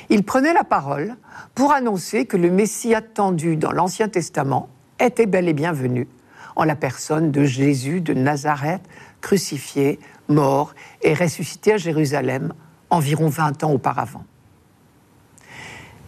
ils 0.09 0.23
prenaient 0.23 0.53
la 0.53 0.63
parole 0.63 1.15
pour 1.55 1.71
annoncer 1.71 2.25
que 2.25 2.37
le 2.37 2.49
Messie 2.49 2.95
attendu 2.95 3.55
dans 3.57 3.71
l'Ancien 3.71 4.09
Testament 4.09 4.69
était 4.99 5.25
bel 5.25 5.47
et 5.47 5.53
bien 5.53 5.71
venu 5.71 6.07
en 6.55 6.65
la 6.65 6.75
personne 6.75 7.31
de 7.31 7.45
Jésus 7.45 8.01
de 8.01 8.13
Nazareth, 8.13 8.81
crucifié, 9.21 9.99
mort 10.27 10.73
et 11.01 11.13
ressuscité 11.13 11.73
à 11.73 11.77
Jérusalem 11.77 12.53
environ 12.89 13.29
20 13.29 13.63
ans 13.63 13.71
auparavant. 13.71 14.25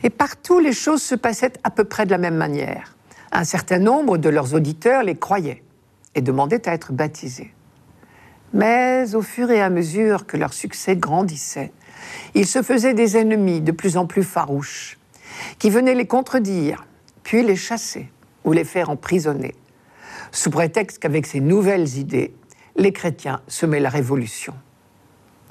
Et 0.04 0.10
partout, 0.10 0.60
les 0.60 0.74
choses 0.74 1.02
se 1.02 1.16
passaient 1.16 1.54
à 1.64 1.70
peu 1.70 1.84
près 1.84 2.06
de 2.06 2.12
la 2.12 2.18
même 2.18 2.36
manière. 2.36 2.96
Un 3.32 3.44
certain 3.44 3.80
nombre 3.80 4.18
de 4.18 4.30
leurs 4.30 4.54
auditeurs 4.54 5.04
les 5.04 5.16
croyaient 5.16 5.64
et 6.16 6.22
demandaient 6.22 6.68
à 6.68 6.74
être 6.74 6.92
baptisés. 6.92 7.54
Mais 8.54 9.16
au 9.16 9.22
fur 9.22 9.52
et 9.52 9.62
à 9.62 9.70
mesure 9.70 10.26
que 10.26 10.36
leur 10.36 10.54
succès 10.54 10.98
grandissait, 10.98 11.72
ils 12.34 12.48
se 12.48 12.62
faisaient 12.62 12.94
des 12.94 13.18
ennemis 13.18 13.62
de 13.62 13.72
plus 13.72 13.98
en 13.98 14.06
plus 14.06 14.24
farouches, 14.24 14.98
qui 15.60 15.70
venaient 15.70 15.96
les 15.96 16.08
contredire, 16.08 16.86
puis 17.24 17.44
les 17.44 17.56
chasser 17.56 18.10
ou 18.44 18.54
les 18.54 18.64
faire 18.64 18.90
emprisonner, 18.90 19.56
sous 20.32 20.50
prétexte 20.50 21.00
qu'avec 21.00 21.26
ces 21.26 21.40
nouvelles 21.40 21.98
idées, 21.98 22.34
les 22.76 22.94
chrétiens 22.94 23.42
semaient 23.48 23.80
la 23.80 23.90
révolution. 23.90 24.54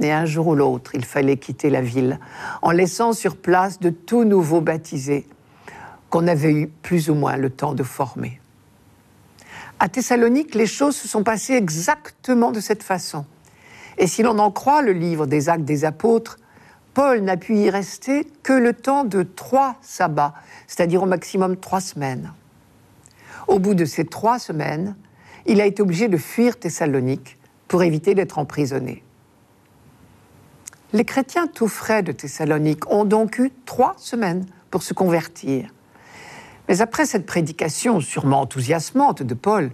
Et 0.01 0.11
un 0.11 0.25
jour 0.25 0.49
ou 0.49 0.55
l'autre, 0.55 0.95
il 0.95 1.05
fallait 1.05 1.37
quitter 1.37 1.69
la 1.69 1.83
ville, 1.83 2.19
en 2.63 2.71
laissant 2.71 3.13
sur 3.13 3.37
place 3.37 3.81
de 3.81 3.91
tout 3.91 4.25
nouveaux 4.25 4.63
baptisés 4.63 5.27
qu'on 6.09 6.27
avait 6.27 6.53
eu 6.53 6.69
plus 6.69 7.11
ou 7.11 7.15
moins 7.15 7.37
le 7.37 7.51
temps 7.51 7.75
de 7.75 7.83
former. 7.83 8.41
À 9.79 9.89
Thessalonique, 9.89 10.55
les 10.55 10.67
choses 10.67 10.97
se 10.97 11.09
sont 11.09 11.23
passées 11.23 11.55
exactement 11.55 12.51
de 12.51 12.61
cette 12.61 12.83
façon. 12.83 13.25
Et 14.01 14.07
si 14.07 14.23
l'on 14.23 14.39
en 14.39 14.51
croit 14.51 14.81
le 14.81 14.93
livre 14.93 15.27
des 15.27 15.51
Actes 15.51 15.67
des 15.67 15.85
Apôtres, 15.85 16.39
Paul 16.95 17.21
n'a 17.21 17.37
pu 17.37 17.55
y 17.55 17.69
rester 17.69 18.27
que 18.43 18.55
le 18.55 18.73
temps 18.73 19.05
de 19.05 19.23
trois 19.23 19.77
sabbats, 19.83 20.33
c'est-à-dire 20.67 21.03
au 21.03 21.07
maximum 21.07 21.59
trois 21.59 21.83
semaines. 21.83 22.33
Au 23.47 23.59
bout 23.59 23.75
de 23.75 23.85
ces 23.85 24.07
trois 24.07 24.39
semaines, 24.39 24.97
il 25.45 25.61
a 25.61 25.67
été 25.67 25.83
obligé 25.83 26.09
de 26.09 26.17
fuir 26.17 26.59
Thessalonique 26.59 27.39
pour 27.69 27.83
éviter 27.83 28.15
d'être 28.15 28.39
emprisonné. 28.39 29.05
Les 30.95 31.05
chrétiens 31.05 31.47
tout 31.47 31.69
frais 31.69 32.03
de 32.03 32.13
Thessalonique 32.13 32.91
ont 32.91 33.05
donc 33.05 33.39
eu 33.39 33.53
trois 33.67 33.95
semaines 33.99 34.47
pour 34.71 34.83
se 34.83 34.95
convertir. 34.95 35.69
Mais 36.69 36.81
après 36.81 37.05
cette 37.05 37.27
prédication 37.27 38.01
sûrement 38.01 38.41
enthousiasmante 38.41 39.23
de 39.23 39.35
Paul, 39.35 39.71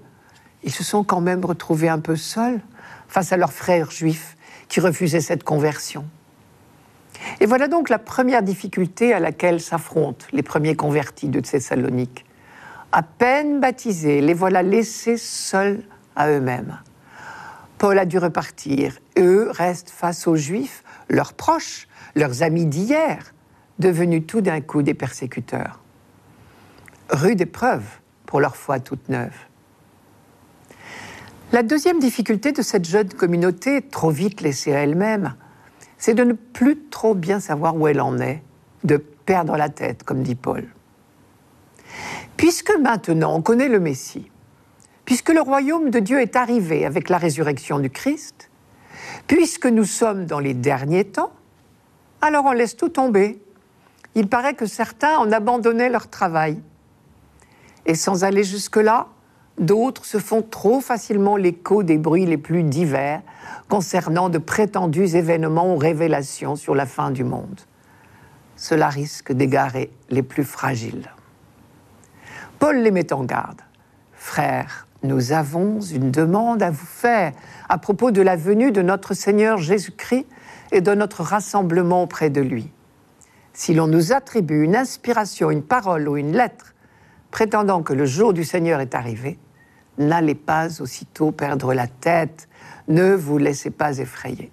ils 0.64 0.72
se 0.72 0.82
sont 0.82 1.04
quand 1.04 1.20
même 1.20 1.44
retrouvés 1.44 1.88
un 1.88 2.00
peu 2.00 2.16
seuls 2.16 2.60
face 3.08 3.32
à 3.32 3.36
leurs 3.36 3.52
frères 3.52 3.90
juifs 3.90 4.36
qui 4.68 4.80
refusaient 4.80 5.20
cette 5.20 5.44
conversion. 5.44 6.04
Et 7.40 7.46
voilà 7.46 7.68
donc 7.68 7.88
la 7.88 7.98
première 7.98 8.42
difficulté 8.42 9.12
à 9.12 9.20
laquelle 9.20 9.60
s'affrontent 9.60 10.26
les 10.32 10.42
premiers 10.42 10.76
convertis 10.76 11.28
de 11.28 11.40
Thessalonique 11.40 12.26
à 12.92 13.02
peine 13.02 13.60
baptisés, 13.60 14.20
les 14.20 14.34
voilà 14.34 14.62
laissés 14.62 15.16
seuls 15.18 15.82
à 16.14 16.30
eux-mêmes. 16.30 16.78
Paul 17.78 17.98
a 17.98 18.06
dû 18.06 18.18
repartir. 18.18 18.96
Eux 19.18 19.50
restent 19.50 19.90
face 19.90 20.26
aux 20.26 20.36
Juifs, 20.36 20.82
leurs 21.10 21.34
proches, 21.34 21.88
leurs 22.14 22.42
amis 22.42 22.64
d'hier, 22.64 23.34
devenus 23.78 24.22
tout 24.26 24.40
d'un 24.40 24.62
coup 24.62 24.82
des 24.82 24.94
persécuteurs. 24.94 25.80
Rude 27.10 27.42
épreuve 27.42 27.84
pour 28.24 28.40
leur 28.40 28.56
foi 28.56 28.80
toute 28.80 29.10
neuve. 29.10 29.36
La 31.52 31.62
deuxième 31.62 32.00
difficulté 32.00 32.50
de 32.50 32.60
cette 32.60 32.86
jeune 32.86 33.08
communauté, 33.08 33.80
trop 33.80 34.10
vite 34.10 34.40
laissée 34.40 34.74
à 34.74 34.80
elle-même, 34.80 35.36
c'est 35.96 36.14
de 36.14 36.24
ne 36.24 36.32
plus 36.32 36.88
trop 36.90 37.14
bien 37.14 37.38
savoir 37.38 37.76
où 37.76 37.86
elle 37.86 38.00
en 38.00 38.18
est, 38.18 38.42
de 38.82 38.96
perdre 38.96 39.56
la 39.56 39.68
tête, 39.68 40.02
comme 40.02 40.24
dit 40.24 40.34
Paul. 40.34 40.66
Puisque 42.36 42.76
maintenant 42.80 43.36
on 43.36 43.42
connaît 43.42 43.68
le 43.68 43.78
Messie, 43.78 44.28
puisque 45.04 45.30
le 45.30 45.40
royaume 45.40 45.90
de 45.90 46.00
Dieu 46.00 46.20
est 46.20 46.34
arrivé 46.34 46.84
avec 46.84 47.08
la 47.08 47.16
résurrection 47.16 47.78
du 47.78 47.90
Christ, 47.90 48.50
puisque 49.28 49.66
nous 49.66 49.84
sommes 49.84 50.26
dans 50.26 50.40
les 50.40 50.52
derniers 50.52 51.04
temps, 51.04 51.32
alors 52.22 52.44
on 52.46 52.52
laisse 52.52 52.76
tout 52.76 52.88
tomber. 52.88 53.40
Il 54.16 54.28
paraît 54.28 54.54
que 54.54 54.66
certains 54.66 55.16
en 55.16 55.30
abandonnaient 55.30 55.90
leur 55.90 56.08
travail. 56.08 56.60
Et 57.86 57.94
sans 57.94 58.24
aller 58.24 58.42
jusque-là, 58.42 59.06
d'autres 59.58 60.04
se 60.04 60.18
font 60.18 60.42
trop 60.42 60.80
facilement 60.80 61.36
l'écho 61.36 61.82
des 61.82 61.98
bruits 61.98 62.26
les 62.26 62.36
plus 62.36 62.62
divers 62.62 63.22
concernant 63.68 64.28
de 64.28 64.38
prétendus 64.38 65.16
événements 65.16 65.74
ou 65.74 65.78
révélations 65.78 66.56
sur 66.56 66.74
la 66.74 66.86
fin 66.86 67.10
du 67.10 67.24
monde. 67.24 67.60
Cela 68.56 68.88
risque 68.88 69.32
d'égarer 69.32 69.90
les 70.10 70.22
plus 70.22 70.44
fragiles. 70.44 71.10
Paul 72.58 72.78
les 72.78 72.90
met 72.90 73.12
en 73.12 73.24
garde. 73.24 73.60
Frères, 74.14 74.86
nous 75.02 75.32
avons 75.32 75.80
une 75.80 76.10
demande 76.10 76.62
à 76.62 76.70
vous 76.70 76.86
faire 76.86 77.32
à 77.68 77.78
propos 77.78 78.10
de 78.10 78.22
la 78.22 78.36
venue 78.36 78.72
de 78.72 78.82
notre 78.82 79.14
Seigneur 79.14 79.58
Jésus-Christ 79.58 80.26
et 80.72 80.80
de 80.80 80.94
notre 80.94 81.22
rassemblement 81.22 82.02
auprès 82.02 82.30
de 82.30 82.40
lui. 82.40 82.70
Si 83.52 83.74
l'on 83.74 83.86
nous 83.86 84.12
attribue 84.12 84.64
une 84.64 84.76
inspiration, 84.76 85.50
une 85.50 85.62
parole 85.62 86.08
ou 86.08 86.16
une 86.16 86.32
lettre 86.32 86.74
prétendant 87.30 87.82
que 87.82 87.92
le 87.92 88.06
jour 88.06 88.32
du 88.32 88.44
Seigneur 88.44 88.80
est 88.80 88.94
arrivé, 88.94 89.38
n'allez 89.98 90.34
pas 90.34 90.80
aussitôt 90.80 91.32
perdre 91.32 91.74
la 91.74 91.86
tête, 91.86 92.48
ne 92.88 93.14
vous 93.14 93.38
laissez 93.38 93.70
pas 93.70 93.98
effrayer. 93.98 94.50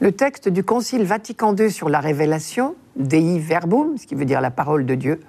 Le 0.00 0.12
texte 0.12 0.48
du 0.48 0.62
Concile 0.62 1.04
Vatican 1.04 1.56
II 1.56 1.70
sur 1.70 1.88
la 1.88 2.00
révélation, 2.00 2.76
Dei 2.96 3.38
Verbum, 3.40 3.98
ce 3.98 4.06
qui 4.06 4.14
veut 4.14 4.24
dire 4.24 4.40
la 4.40 4.52
parole 4.52 4.86
de 4.86 4.94
Dieu, 4.94 5.20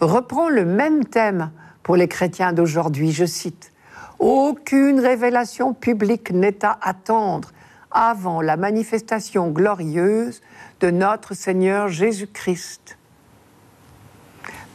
reprend 0.00 0.48
le 0.48 0.64
même 0.64 1.04
thème 1.04 1.50
pour 1.82 1.96
les 1.96 2.08
chrétiens 2.08 2.52
d'aujourd'hui. 2.52 3.12
Je 3.12 3.24
cite 3.24 3.72
Aucune 4.18 4.98
révélation 4.98 5.72
publique 5.72 6.32
n'est 6.32 6.64
à 6.64 6.76
attendre 6.82 7.52
avant 7.90 8.40
la 8.40 8.56
manifestation 8.56 9.50
glorieuse 9.50 10.40
de 10.80 10.90
notre 10.90 11.34
Seigneur 11.34 11.88
Jésus-Christ. 11.88 12.97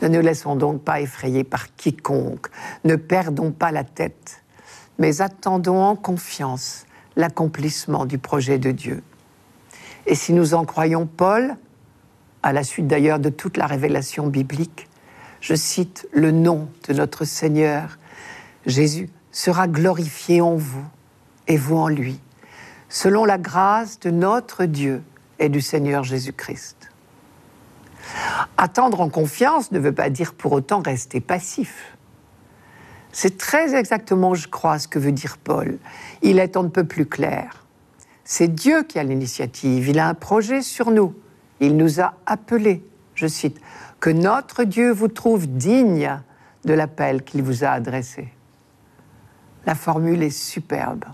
Ne 0.04 0.10
nous 0.10 0.20
laissons 0.20 0.58
donc 0.58 0.82
pas 0.82 1.00
effrayer 1.00 1.46
par 1.46 1.74
quiconque, 1.78 2.48
ne 2.84 2.98
perdons 2.98 3.52
pas 3.52 3.72
la 3.72 3.86
tête, 3.86 4.44
mais 5.00 5.22
attendons 5.22 5.82
en 5.82 5.96
confiance 5.96 6.86
l'accomplissement 7.16 8.06
du 8.06 8.18
projet 8.18 8.58
de 8.58 8.72
Dieu. 8.72 9.02
Et 10.06 10.16
si 10.16 10.34
nous 10.34 10.56
en 10.56 10.66
croyons 10.66 11.06
Paul, 11.08 11.56
à 12.44 12.52
la 12.52 12.66
suite 12.66 12.86
d'ailleurs 12.86 13.20
de 13.20 13.30
toute 13.30 13.56
la 13.56 13.66
révélation 13.66 14.28
biblique, 14.28 14.90
je 15.40 15.56
cite 15.56 16.06
le 16.12 16.32
nom 16.32 16.68
de 16.90 16.94
notre 16.94 17.24
Seigneur, 17.24 17.98
Jésus 18.66 19.10
sera 19.32 19.70
glorifié 19.70 20.42
en 20.42 20.58
vous 20.58 20.86
et 21.48 21.56
vous 21.56 21.78
en 21.78 21.88
lui, 21.88 22.20
selon 22.90 23.24
la 23.24 23.38
grâce 23.38 24.02
de 24.02 24.10
notre 24.10 24.66
Dieu 24.66 25.02
et 25.40 25.48
du 25.48 25.62
Seigneur 25.62 26.04
Jésus-Christ. 26.04 26.83
Attendre 28.58 29.02
en 29.02 29.10
confiance 29.10 29.72
ne 29.72 29.80
veut 29.80 29.94
pas 29.94 30.10
dire 30.10 30.34
pour 30.34 30.52
autant 30.52 30.82
rester 30.82 31.22
passif. 31.22 31.98
C'est 33.12 33.38
très 33.38 33.76
exactement, 33.76 34.34
je 34.34 34.48
crois, 34.48 34.80
ce 34.80 34.88
que 34.88 35.00
veut 35.00 35.12
dire 35.12 35.38
Paul. 35.38 35.78
Il 36.22 36.40
est 36.40 36.58
un 36.58 36.68
peu 36.68 36.84
plus 36.84 37.06
clair. 37.06 37.66
C'est 38.24 38.48
Dieu 38.48 38.84
qui 38.84 39.00
a 39.00 39.04
l'initiative, 39.04 39.88
il 39.88 40.00
a 40.00 40.08
un 40.08 40.14
projet 40.14 40.62
sur 40.62 40.92
nous. 40.92 41.14
Il 41.60 41.78
nous 41.78 42.02
a 42.02 42.16
appelés, 42.26 42.84
je 43.14 43.28
cite, 43.28 43.60
que 44.00 44.10
notre 44.10 44.64
Dieu 44.64 44.92
vous 44.92 45.08
trouve 45.08 45.48
digne 45.48 46.20
de 46.66 46.74
l'appel 46.74 47.24
qu'il 47.24 47.44
vous 47.44 47.64
a 47.64 47.70
adressé. 47.70 48.30
La 49.66 49.76
formule 49.76 50.24
est 50.24 50.30
superbe. 50.30 51.06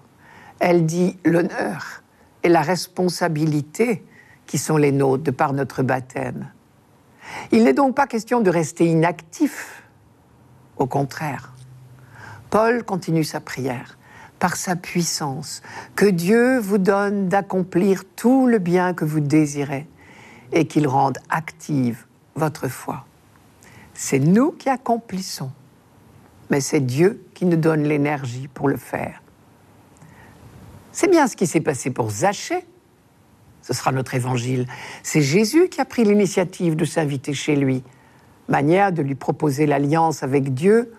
Elle 0.60 0.86
dit 0.86 1.18
l'honneur 1.26 2.04
et 2.44 2.50
la 2.50 2.62
responsabilité 2.62 4.06
qui 4.48 4.58
sont 4.58 4.78
les 4.78 4.92
nôtres 4.92 5.24
de 5.24 5.32
par 5.32 5.54
notre 5.54 5.84
baptême. 5.84 6.50
Il 7.52 7.64
n'est 7.64 7.74
donc 7.74 7.96
pas 7.96 8.08
question 8.08 8.42
de 8.42 8.50
rester 8.50 8.86
inactif. 8.86 9.84
Au 10.78 10.86
contraire, 10.86 11.54
Paul 12.50 12.84
continue 12.84 13.24
sa 13.24 13.40
prière 13.40 13.98
par 14.40 14.56
sa 14.56 14.76
puissance, 14.76 15.62
que 15.96 16.06
Dieu 16.06 16.60
vous 16.60 16.78
donne 16.78 17.28
d'accomplir 17.28 18.04
tout 18.16 18.48
le 18.48 18.58
bien 18.58 18.94
que 18.94 19.04
vous 19.04 19.20
désirez 19.20 19.86
et 20.54 20.66
qu'il 20.66 20.88
rende 20.88 21.18
active 21.30 22.06
votre 22.36 22.70
foi. 22.70 23.06
C'est 23.94 24.20
nous 24.20 24.52
qui 24.52 24.70
accomplissons, 24.70 25.52
mais 26.50 26.62
c'est 26.62 26.80
Dieu 26.80 27.26
qui 27.34 27.46
nous 27.46 27.58
donne 27.58 27.84
l'énergie 27.84 28.48
pour 28.48 28.70
le 28.70 28.78
faire. 28.78 29.22
C'est 30.94 31.10
bien 31.10 31.28
ce 31.28 31.36
qui 31.36 31.46
s'est 31.46 31.62
passé 31.62 31.92
pour 31.92 32.10
Zachée 32.10 32.66
ce 33.70 33.76
sera 33.76 33.92
notre 33.92 34.16
évangile. 34.16 34.66
C'est 35.04 35.22
Jésus 35.22 35.70
qui 35.70 35.80
a 35.80 35.86
pris 35.86 36.04
l'initiative 36.04 36.76
de 36.76 36.86
s'inviter 36.86 37.36
chez 37.36 37.56
lui, 37.56 37.84
manière 38.48 38.92
de 38.92 39.04
lui 39.04 39.14
proposer 39.14 39.68
l'alliance 39.68 40.24
avec 40.24 40.56
Dieu 40.56 40.92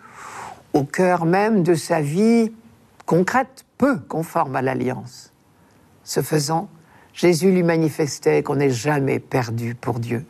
au 0.72 0.85
cœur 0.85 1.24
même 1.24 1.64
de 1.64 1.74
sa 1.74 2.00
vie 2.00 2.52
concrète, 3.06 3.64
peu 3.76 3.98
conforme 3.98 4.54
à 4.54 4.62
l'alliance. 4.62 5.33
Ce 6.04 6.22
faisant, 6.22 6.68
Jésus 7.12 7.50
lui 7.50 7.64
manifestait 7.64 8.44
qu'on 8.44 8.54
n'est 8.54 8.70
jamais 8.70 9.18
perdu 9.18 9.74
pour 9.74 9.98
Dieu. 9.98 10.24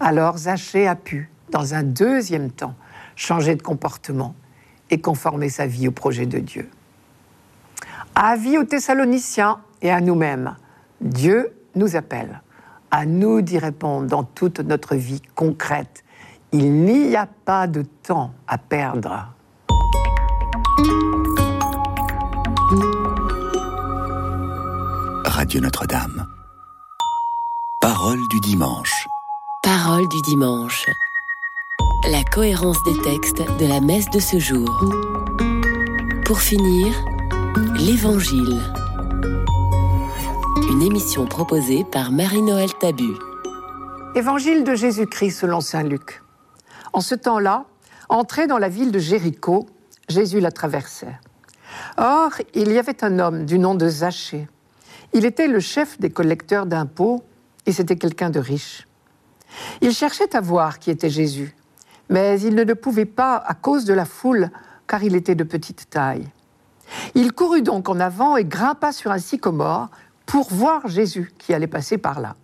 Alors 0.00 0.36
Zachée 0.36 0.86
a 0.86 0.96
pu, 0.96 1.30
dans 1.50 1.72
un 1.72 1.82
deuxième 1.82 2.50
temps, 2.50 2.74
changer 3.16 3.54
de 3.54 3.62
comportement 3.62 4.34
et 4.90 5.00
conformer 5.00 5.48
sa 5.48 5.66
vie 5.66 5.88
au 5.88 5.92
projet 5.92 6.26
de 6.26 6.40
Dieu. 6.40 6.68
Avis 8.14 8.58
aux 8.58 8.64
Thessaloniciens 8.64 9.60
et 9.80 9.90
à 9.90 10.02
nous-mêmes 10.02 10.54
Dieu 11.00 11.52
nous 11.74 11.96
appelle 11.96 12.42
à 12.90 13.06
nous 13.06 13.40
d'y 13.40 13.58
répondre 13.58 14.06
dans 14.06 14.24
toute 14.24 14.60
notre 14.60 14.94
vie 14.96 15.22
concrète. 15.34 16.04
Il 16.52 16.84
n'y 16.84 17.14
a 17.14 17.26
pas 17.26 17.66
de 17.66 17.82
temps 18.02 18.32
à 18.46 18.58
perdre. 18.58 19.28
Radio 25.24 25.60
Notre-Dame. 25.60 26.26
Parole 27.80 28.18
du 28.30 28.40
dimanche. 28.40 29.08
Parole 29.62 30.08
du 30.08 30.20
dimanche. 30.22 30.86
La 32.10 32.24
cohérence 32.24 32.82
des 32.84 33.00
textes 33.02 33.42
de 33.58 33.66
la 33.66 33.80
messe 33.80 34.08
de 34.10 34.18
ce 34.18 34.38
jour. 34.38 34.84
Pour 36.24 36.40
finir, 36.40 36.94
l'Évangile 37.76 38.60
une 40.70 40.82
émission 40.82 41.24
proposée 41.24 41.84
par 41.84 42.12
Marie-Noël 42.12 42.68
Tabu. 42.78 43.14
Évangile 44.14 44.64
de 44.64 44.74
Jésus-Christ 44.74 45.30
selon 45.30 45.62
Saint 45.62 45.82
Luc. 45.82 46.22
En 46.92 47.00
ce 47.00 47.14
temps-là, 47.14 47.64
entré 48.10 48.46
dans 48.46 48.58
la 48.58 48.68
ville 48.68 48.92
de 48.92 48.98
Jéricho, 48.98 49.66
Jésus 50.10 50.40
la 50.40 50.50
traversait. 50.50 51.18
Or, 51.96 52.32
il 52.54 52.70
y 52.70 52.78
avait 52.78 53.02
un 53.02 53.18
homme 53.18 53.46
du 53.46 53.58
nom 53.58 53.74
de 53.74 53.88
Zachée. 53.88 54.46
Il 55.14 55.24
était 55.24 55.48
le 55.48 55.60
chef 55.60 55.98
des 56.00 56.10
collecteurs 56.10 56.66
d'impôts 56.66 57.24
et 57.64 57.72
c'était 57.72 57.96
quelqu'un 57.96 58.28
de 58.28 58.40
riche. 58.40 58.86
Il 59.80 59.92
cherchait 59.92 60.36
à 60.36 60.40
voir 60.42 60.80
qui 60.80 60.90
était 60.90 61.08
Jésus, 61.08 61.56
mais 62.10 62.38
il 62.42 62.54
ne 62.54 62.62
le 62.62 62.74
pouvait 62.74 63.06
pas 63.06 63.36
à 63.36 63.54
cause 63.54 63.86
de 63.86 63.94
la 63.94 64.04
foule, 64.04 64.50
car 64.86 65.02
il 65.02 65.16
était 65.16 65.34
de 65.34 65.44
petite 65.44 65.88
taille. 65.88 66.28
Il 67.14 67.32
courut 67.32 67.62
donc 67.62 67.88
en 67.88 68.00
avant 68.00 68.36
et 68.36 68.44
grimpa 68.44 68.92
sur 68.92 69.10
un 69.10 69.18
sycomore 69.18 69.88
pour 70.28 70.52
voir 70.52 70.86
Jésus 70.86 71.32
qui 71.38 71.54
allait 71.54 71.66
passer 71.66 71.96
par 71.96 72.20
là. 72.20 72.36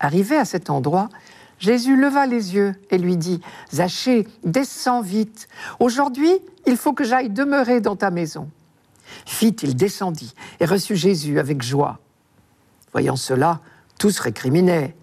Arrivé 0.00 0.38
à 0.38 0.46
cet 0.46 0.70
endroit, 0.70 1.10
Jésus 1.58 1.94
leva 1.94 2.26
les 2.26 2.54
yeux 2.54 2.74
et 2.88 2.96
lui 2.96 3.18
dit, 3.18 3.42
Zachée, 3.70 4.26
descends 4.44 5.02
vite. 5.02 5.46
Aujourd'hui, 5.78 6.32
il 6.66 6.78
faut 6.78 6.94
que 6.94 7.04
j'aille 7.04 7.28
demeurer 7.28 7.82
dans 7.82 7.96
ta 7.96 8.10
maison. 8.10 8.48
Vite, 9.40 9.62
il 9.62 9.76
descendit 9.76 10.34
et 10.58 10.64
reçut 10.64 10.96
Jésus 10.96 11.38
avec 11.38 11.60
joie. 11.60 11.98
Voyant 12.92 13.16
cela, 13.16 13.60
tous 13.98 14.18
récriminaient. 14.18 14.96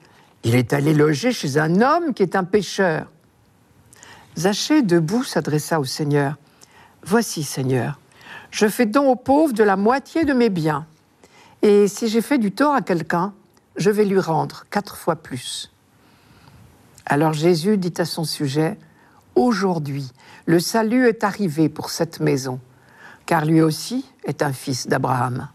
Il 0.43 0.55
est 0.55 0.73
allé 0.73 0.95
loger 0.95 1.31
chez 1.31 1.59
un 1.59 1.81
homme 1.81 2.15
qui 2.15 2.23
est 2.23 2.35
un 2.35 2.43
pécheur. 2.43 3.11
Zachée, 4.35 4.81
debout, 4.81 5.23
s'adressa 5.23 5.79
au 5.79 5.85
Seigneur. 5.85 6.37
Voici, 7.03 7.43
Seigneur, 7.43 7.99
je 8.49 8.67
fais 8.67 8.87
don 8.87 9.11
aux 9.11 9.15
pauvres 9.15 9.53
de 9.53 9.63
la 9.63 9.75
moitié 9.75 10.25
de 10.25 10.33
mes 10.33 10.49
biens. 10.49 10.87
Et 11.67 11.89
si 11.89 12.07
j'ai 12.07 12.21
fait 12.21 12.37
du 12.37 12.53
tort 12.53 12.73
à 12.75 12.81
quelqu'un, 12.81 13.33
je 13.75 13.89
vais 13.89 14.05
lui 14.05 14.21
rendre 14.21 14.63
quatre 14.69 14.95
fois 14.95 15.17
plus. 15.17 15.69
Alors 17.05 17.33
Jésus 17.33 17.77
dit 17.77 17.93
à 17.97 18.05
son 18.05 18.23
sujet, 18.23 18.77
Aujourd'hui, 19.35 20.09
le 20.45 20.61
salut 20.61 21.09
est 21.09 21.25
arrivé 21.25 21.67
pour 21.67 21.89
cette 21.89 22.21
maison, 22.21 22.61
car 23.25 23.43
lui 23.43 23.61
aussi 23.61 24.05
est 24.23 24.43
un 24.43 24.53
fils 24.53 24.87
d'Abraham. 24.87 25.49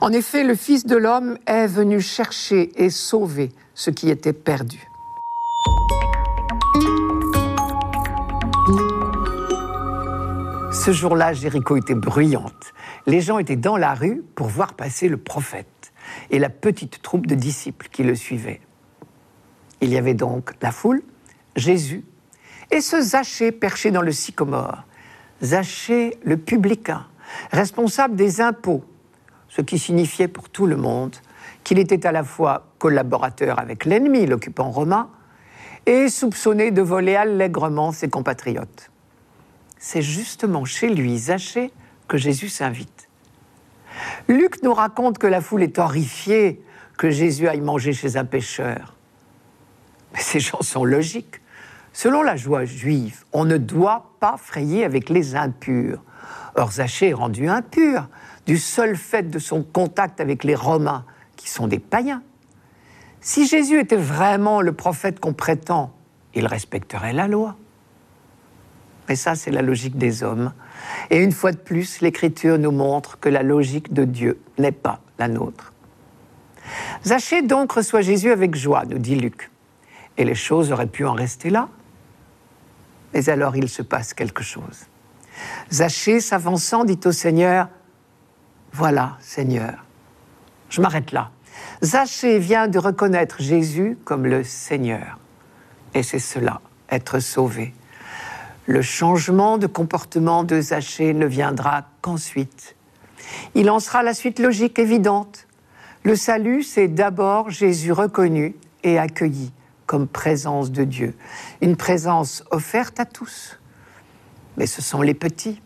En 0.00 0.12
effet, 0.12 0.44
le 0.44 0.54
Fils 0.54 0.86
de 0.86 0.94
l'homme 0.94 1.38
est 1.46 1.66
venu 1.66 2.00
chercher 2.00 2.70
et 2.80 2.88
sauver 2.88 3.50
ce 3.74 3.90
qui 3.90 4.10
était 4.10 4.32
perdu. 4.32 4.88
Ce 10.70 10.92
jour-là, 10.92 11.32
Jéricho 11.32 11.76
était 11.76 11.96
bruyante. 11.96 12.72
Les 13.06 13.20
gens 13.20 13.38
étaient 13.38 13.56
dans 13.56 13.76
la 13.76 13.94
rue 13.94 14.22
pour 14.34 14.48
voir 14.48 14.74
passer 14.74 15.08
le 15.08 15.16
prophète 15.16 15.92
et 16.30 16.38
la 16.38 16.50
petite 16.50 17.02
troupe 17.02 17.26
de 17.26 17.34
disciples 17.34 17.88
qui 17.90 18.02
le 18.02 18.14
suivaient. 18.14 18.60
Il 19.80 19.90
y 19.90 19.96
avait 19.96 20.14
donc 20.14 20.52
la 20.60 20.72
foule, 20.72 21.02
Jésus 21.54 22.04
Et 22.70 22.80
ce 22.80 23.00
Zachée 23.00 23.52
perché 23.52 23.90
dans 23.90 24.02
le 24.02 24.12
sycomore, 24.12 24.84
Zachée 25.42 26.18
le 26.24 26.36
publicain, 26.36 27.06
responsable 27.52 28.16
des 28.16 28.40
impôts, 28.40 28.84
ce 29.48 29.62
qui 29.62 29.78
signifiait 29.78 30.28
pour 30.28 30.48
tout 30.48 30.66
le 30.66 30.76
monde 30.76 31.14
qu'il 31.62 31.78
était 31.78 32.06
à 32.06 32.12
la 32.12 32.24
fois 32.24 32.72
collaborateur 32.78 33.58
avec 33.58 33.84
l'ennemi, 33.84 34.26
l'occupant 34.26 34.70
romain, 34.70 35.10
et 35.84 36.08
soupçonné 36.08 36.72
de 36.72 36.82
voler 36.82 37.14
allègrement 37.14 37.92
ses 37.92 38.08
compatriotes. 38.08 38.90
C'est 39.78 40.02
justement 40.02 40.64
chez 40.64 40.88
lui, 40.88 41.16
Zachée, 41.16 41.70
que 42.08 42.16
Jésus 42.16 42.48
s'invite. 42.48 42.95
Luc 44.28 44.62
nous 44.62 44.74
raconte 44.74 45.18
que 45.18 45.26
la 45.26 45.40
foule 45.40 45.62
est 45.62 45.78
horrifiée 45.78 46.62
que 46.96 47.10
Jésus 47.10 47.48
aille 47.48 47.60
manger 47.60 47.92
chez 47.92 48.16
un 48.16 48.24
pêcheur. 48.24 48.96
Mais 50.12 50.20
ces 50.20 50.40
gens 50.40 50.62
sont 50.62 50.84
logiques. 50.84 51.40
Selon 51.92 52.22
la 52.22 52.36
joie 52.36 52.64
juive, 52.64 53.24
on 53.32 53.44
ne 53.44 53.56
doit 53.56 54.12
pas 54.20 54.36
frayer 54.36 54.84
avec 54.84 55.08
les 55.08 55.34
impurs. 55.34 56.02
Or, 56.54 56.72
Zachée 56.72 57.10
est 57.10 57.14
rendu 57.14 57.48
impur 57.48 58.08
du 58.46 58.58
seul 58.58 58.96
fait 58.96 59.28
de 59.28 59.38
son 59.38 59.62
contact 59.62 60.20
avec 60.20 60.44
les 60.44 60.54
Romains, 60.54 61.04
qui 61.36 61.50
sont 61.50 61.66
des 61.66 61.78
païens. 61.78 62.22
Si 63.20 63.46
Jésus 63.46 63.80
était 63.80 63.96
vraiment 63.96 64.60
le 64.60 64.72
prophète 64.72 65.20
qu'on 65.20 65.32
prétend, 65.32 65.92
il 66.34 66.46
respecterait 66.46 67.12
la 67.12 67.26
loi. 67.26 67.56
Mais 69.08 69.16
ça, 69.16 69.34
c'est 69.34 69.50
la 69.50 69.62
logique 69.62 69.98
des 69.98 70.22
hommes. 70.22 70.52
Et 71.10 71.22
une 71.22 71.32
fois 71.32 71.52
de 71.52 71.56
plus, 71.56 72.00
l'Écriture 72.00 72.58
nous 72.58 72.70
montre 72.70 73.18
que 73.18 73.28
la 73.28 73.42
logique 73.42 73.92
de 73.92 74.04
Dieu 74.04 74.40
n'est 74.58 74.72
pas 74.72 75.00
la 75.18 75.28
nôtre. 75.28 75.72
Zachée 77.04 77.42
donc 77.42 77.72
reçoit 77.72 78.00
Jésus 78.00 78.30
avec 78.30 78.54
joie, 78.54 78.84
nous 78.86 78.98
dit 78.98 79.16
Luc. 79.16 79.50
Et 80.16 80.24
les 80.24 80.34
choses 80.34 80.72
auraient 80.72 80.86
pu 80.86 81.04
en 81.04 81.12
rester 81.12 81.50
là. 81.50 81.68
Mais 83.14 83.28
alors 83.28 83.56
il 83.56 83.68
se 83.68 83.82
passe 83.82 84.14
quelque 84.14 84.42
chose. 84.42 84.86
Zachée, 85.70 86.20
s'avançant, 86.20 86.84
dit 86.84 86.98
au 87.04 87.12
Seigneur, 87.12 87.68
Voilà, 88.72 89.16
Seigneur, 89.20 89.84
je 90.68 90.80
m'arrête 90.80 91.12
là. 91.12 91.30
Zachée 91.82 92.38
vient 92.38 92.68
de 92.68 92.78
reconnaître 92.78 93.36
Jésus 93.40 93.98
comme 94.04 94.26
le 94.26 94.44
Seigneur. 94.44 95.18
Et 95.94 96.02
c'est 96.02 96.18
cela, 96.18 96.60
être 96.90 97.20
sauvé. 97.20 97.74
Le 98.66 98.82
changement 98.82 99.58
de 99.58 99.68
comportement 99.68 100.42
de 100.42 100.60
Zachée 100.60 101.14
ne 101.14 101.26
viendra 101.26 101.84
qu'ensuite. 102.02 102.74
Il 103.54 103.70
en 103.70 103.78
sera 103.78 104.02
la 104.02 104.12
suite 104.12 104.40
logique 104.40 104.78
évidente. 104.78 105.46
Le 106.02 106.16
salut, 106.16 106.62
c'est 106.62 106.88
d'abord 106.88 107.50
Jésus 107.50 107.92
reconnu 107.92 108.56
et 108.82 108.98
accueilli 108.98 109.52
comme 109.86 110.08
présence 110.08 110.72
de 110.72 110.82
Dieu, 110.82 111.14
une 111.60 111.76
présence 111.76 112.42
offerte 112.50 112.98
à 112.98 113.04
tous. 113.04 113.58
Mais 114.56 114.66
ce 114.66 114.82
sont 114.82 115.00
les 115.00 115.14
petits, 115.14 115.62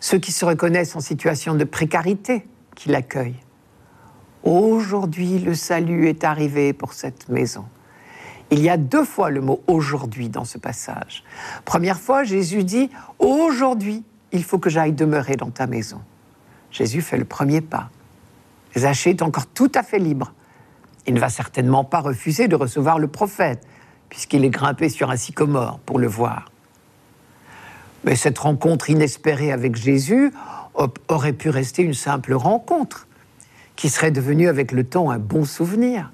ceux 0.00 0.18
qui 0.18 0.32
se 0.32 0.44
reconnaissent 0.44 0.96
en 0.96 1.00
situation 1.00 1.54
de 1.54 1.64
précarité, 1.64 2.44
qui 2.74 2.88
l'accueillent. 2.88 3.40
Aujourd'hui, 4.42 5.38
le 5.38 5.54
salut 5.54 6.08
est 6.08 6.24
arrivé 6.24 6.72
pour 6.72 6.92
cette 6.92 7.28
maison. 7.28 7.64
Il 8.50 8.60
y 8.60 8.68
a 8.68 8.76
deux 8.76 9.04
fois 9.04 9.30
le 9.30 9.40
mot 9.40 9.62
aujourd'hui 9.66 10.28
dans 10.28 10.44
ce 10.44 10.58
passage. 10.58 11.24
Première 11.64 11.98
fois, 11.98 12.22
Jésus 12.22 12.62
dit 12.64 12.90
Aujourd'hui, 13.18 14.04
il 14.32 14.44
faut 14.44 14.58
que 14.58 14.70
j'aille 14.70 14.92
demeurer 14.92 15.36
dans 15.36 15.50
ta 15.50 15.66
maison. 15.66 16.00
Jésus 16.70 17.02
fait 17.02 17.16
le 17.16 17.24
premier 17.24 17.60
pas. 17.60 17.90
Zachée 18.76 19.10
est 19.10 19.22
encore 19.22 19.46
tout 19.46 19.72
à 19.74 19.82
fait 19.82 19.98
libre. 19.98 20.32
Il 21.06 21.14
ne 21.14 21.20
va 21.20 21.28
certainement 21.28 21.84
pas 21.84 22.00
refuser 22.00 22.46
de 22.46 22.56
recevoir 22.56 22.98
le 22.98 23.08
prophète, 23.08 23.66
puisqu'il 24.08 24.44
est 24.44 24.50
grimpé 24.50 24.88
sur 24.88 25.10
un 25.10 25.16
sycomore 25.16 25.78
pour 25.80 25.98
le 25.98 26.06
voir. 26.06 26.50
Mais 28.04 28.14
cette 28.14 28.38
rencontre 28.38 28.90
inespérée 28.90 29.50
avec 29.50 29.76
Jésus 29.76 30.32
aurait 31.08 31.32
pu 31.32 31.48
rester 31.48 31.82
une 31.82 31.94
simple 31.94 32.34
rencontre, 32.34 33.08
qui 33.74 33.88
serait 33.88 34.10
devenue 34.10 34.48
avec 34.48 34.72
le 34.72 34.84
temps 34.84 35.10
un 35.10 35.18
bon 35.18 35.44
souvenir. 35.44 36.12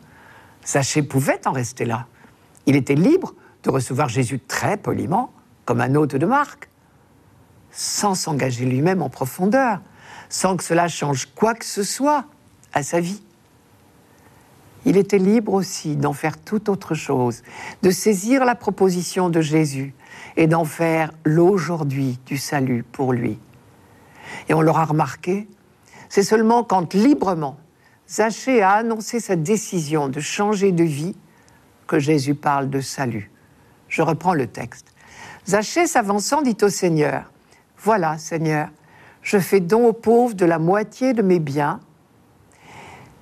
Zachée 0.64 1.03
pouvait 1.03 1.47
en 1.47 1.53
rester 1.53 1.85
là. 1.85 2.07
Il 2.66 2.77
était 2.77 2.94
libre 2.94 3.35
de 3.62 3.70
recevoir 3.70 4.09
Jésus 4.09 4.40
très 4.40 4.77
poliment, 4.77 5.33
comme 5.64 5.81
un 5.81 5.94
hôte 5.94 6.16
de 6.16 6.27
marque, 6.27 6.68
sans 7.70 8.14
s'engager 8.14 8.64
lui-même 8.64 9.03
en 9.03 9.09
profondeur, 9.09 9.81
sans 10.29 10.57
que 10.57 10.64
cela 10.64 10.88
change 10.88 11.27
quoi 11.35 11.55
que 11.55 11.64
ce 11.64 11.83
soit 11.83 12.27
à 12.72 12.83
sa 12.83 13.01
vie. 13.01 13.22
Il 14.85 14.96
était 14.96 15.18
libre 15.18 15.55
aussi 15.55 15.96
d'en 15.96 16.12
faire 16.12 16.38
toute 16.38 16.68
autre 16.68 16.94
chose, 16.94 17.42
de 17.83 17.90
saisir 17.90 18.44
la 18.44 18.55
proposition 18.55 19.31
de 19.31 19.40
Jésus 19.40 19.94
et 20.37 20.46
d'en 20.46 20.64
faire 20.64 21.12
l'aujourd'hui 21.25 22.18
du 22.27 22.37
salut 22.37 22.83
pour 22.83 23.12
lui. 23.12 23.38
Et 24.48 24.55
on 24.55 24.61
l'aura 24.61 24.85
remarqué, 24.85 25.48
c'est 26.09 26.25
seulement 26.25 26.64
quand 26.64 26.94
librement 26.94 27.59
Zachée 28.09 28.61
a 28.61 28.72
annoncé 28.72 29.20
sa 29.20 29.37
décision 29.37 30.09
de 30.09 30.20
changer 30.20 30.72
de 30.72 30.85
vie 30.85 31.16
que 31.92 31.98
Jésus 31.98 32.35
parle 32.35 32.70
de 32.70 32.81
salut. 32.81 33.31
Je 33.90 34.00
reprends 34.00 34.33
le 34.33 34.46
texte. 34.46 34.94
Zachée 35.46 35.87
s'avançant 35.87 36.40
dit 36.40 36.57
au 36.62 36.70
Seigneur, 36.70 37.31
Voilà, 37.76 38.16
Seigneur, 38.16 38.70
je 39.20 39.37
fais 39.37 39.61
don 39.61 39.88
aux 39.88 39.92
pauvres 39.92 40.33
de 40.33 40.46
la 40.46 40.59
moitié 40.59 41.12
de 41.12 41.20
mes 41.20 41.38
biens, 41.38 41.81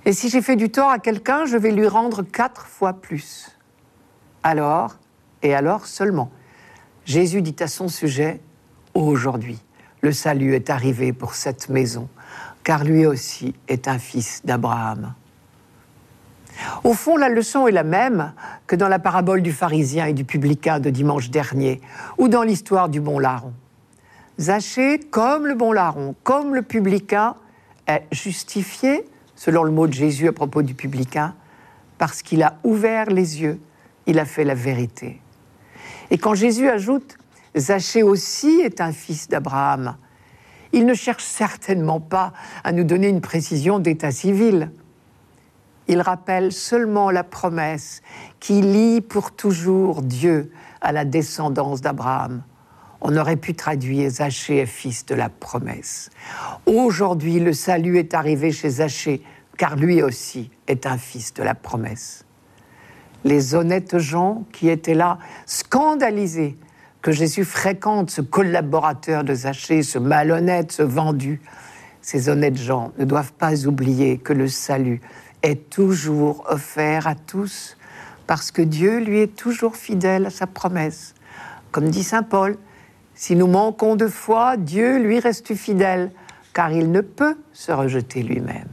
et 0.04 0.12
si 0.12 0.28
j'ai 0.28 0.40
fait 0.40 0.54
du 0.54 0.70
tort 0.70 0.88
à 0.88 1.00
quelqu'un, 1.00 1.46
je 1.46 1.56
vais 1.56 1.72
lui 1.72 1.88
rendre 1.88 2.22
quatre 2.22 2.64
fois 2.68 2.92
plus. 2.92 3.58
Alors, 4.44 4.94
et 5.42 5.52
alors 5.52 5.86
seulement, 5.86 6.30
Jésus 7.04 7.42
dit 7.42 7.56
à 7.58 7.66
son 7.66 7.88
sujet, 7.88 8.40
Aujourd'hui, 8.94 9.58
le 10.00 10.12
salut 10.12 10.54
est 10.54 10.70
arrivé 10.70 11.12
pour 11.12 11.34
cette 11.34 11.70
maison, 11.70 12.08
car 12.62 12.84
lui 12.84 13.04
aussi 13.04 13.52
est 13.66 13.88
un 13.88 13.98
fils 13.98 14.42
d'Abraham. 14.44 15.14
Au 16.84 16.94
fond, 16.94 17.16
la 17.16 17.28
leçon 17.28 17.66
est 17.66 17.72
la 17.72 17.84
même 17.84 18.32
que 18.66 18.76
dans 18.76 18.88
la 18.88 18.98
parabole 18.98 19.42
du 19.42 19.52
pharisien 19.52 20.06
et 20.06 20.12
du 20.12 20.24
publicain 20.24 20.80
de 20.80 20.90
dimanche 20.90 21.30
dernier, 21.30 21.80
ou 22.18 22.28
dans 22.28 22.42
l'histoire 22.42 22.88
du 22.88 23.00
bon 23.00 23.18
larron. 23.18 23.52
Zachée, 24.38 24.98
comme 24.98 25.46
le 25.46 25.54
bon 25.54 25.72
larron, 25.72 26.14
comme 26.22 26.54
le 26.54 26.62
publicain, 26.62 27.34
est 27.86 28.04
justifié, 28.12 29.04
selon 29.36 29.64
le 29.64 29.70
mot 29.70 29.86
de 29.86 29.92
Jésus 29.92 30.28
à 30.28 30.32
propos 30.32 30.62
du 30.62 30.74
publicain, 30.74 31.34
parce 31.98 32.22
qu'il 32.22 32.42
a 32.42 32.56
ouvert 32.64 33.10
les 33.10 33.42
yeux, 33.42 33.60
il 34.06 34.18
a 34.18 34.24
fait 34.24 34.44
la 34.44 34.54
vérité. 34.54 35.20
Et 36.10 36.18
quand 36.18 36.34
Jésus 36.34 36.68
ajoute 36.68 37.18
Zachée 37.56 38.02
aussi 38.02 38.60
est 38.60 38.80
un 38.80 38.92
fils 38.92 39.28
d'Abraham, 39.28 39.96
il 40.72 40.86
ne 40.86 40.94
cherche 40.94 41.24
certainement 41.24 42.00
pas 42.00 42.32
à 42.64 42.72
nous 42.72 42.84
donner 42.84 43.08
une 43.08 43.20
précision 43.20 43.78
d'état 43.78 44.12
civil 44.12 44.70
il 45.90 46.00
rappelle 46.02 46.52
seulement 46.52 47.10
la 47.10 47.24
promesse 47.24 48.00
qui 48.38 48.62
lie 48.62 49.00
pour 49.00 49.32
toujours 49.32 50.02
Dieu 50.02 50.52
à 50.80 50.92
la 50.92 51.04
descendance 51.04 51.80
d'Abraham. 51.80 52.42
On 53.00 53.16
aurait 53.16 53.36
pu 53.36 53.54
traduire 53.54 54.08
Zachée 54.08 54.58
est 54.58 54.66
fils 54.66 55.04
de 55.06 55.16
la 55.16 55.28
promesse. 55.28 56.10
Aujourd'hui, 56.64 57.40
le 57.40 57.52
salut 57.52 57.98
est 57.98 58.14
arrivé 58.14 58.52
chez 58.52 58.70
Zachée, 58.70 59.24
car 59.58 59.74
lui 59.74 60.00
aussi 60.00 60.52
est 60.68 60.86
un 60.86 60.96
fils 60.96 61.34
de 61.34 61.42
la 61.42 61.56
promesse. 61.56 62.24
Les 63.24 63.56
honnêtes 63.56 63.98
gens 63.98 64.44
qui 64.52 64.68
étaient 64.68 64.94
là, 64.94 65.18
scandalisés 65.44 66.56
que 67.02 67.10
Jésus 67.10 67.44
fréquente 67.44 68.10
ce 68.10 68.20
collaborateur 68.20 69.24
de 69.24 69.34
Zachée, 69.34 69.82
ce 69.82 69.98
malhonnête, 69.98 70.70
ce 70.70 70.84
vendu, 70.84 71.40
ces 72.00 72.28
honnêtes 72.28 72.58
gens 72.58 72.92
ne 72.96 73.04
doivent 73.04 73.32
pas 73.32 73.66
oublier 73.66 74.18
que 74.18 74.32
le 74.32 74.46
salut 74.46 75.00
est 75.42 75.70
toujours 75.70 76.44
offert 76.48 77.06
à 77.06 77.14
tous 77.14 77.76
parce 78.26 78.50
que 78.50 78.62
Dieu 78.62 78.98
lui 78.98 79.20
est 79.20 79.34
toujours 79.34 79.76
fidèle 79.76 80.26
à 80.26 80.30
sa 80.30 80.46
promesse. 80.46 81.14
Comme 81.72 81.88
dit 81.88 82.04
Saint 82.04 82.22
Paul, 82.22 82.56
si 83.14 83.36
nous 83.36 83.46
manquons 83.46 83.96
de 83.96 84.06
foi, 84.06 84.56
Dieu 84.56 84.98
lui 84.98 85.18
reste 85.18 85.54
fidèle 85.54 86.10
car 86.52 86.72
il 86.72 86.90
ne 86.90 87.00
peut 87.00 87.36
se 87.52 87.72
rejeter 87.72 88.22
lui-même. 88.22 88.68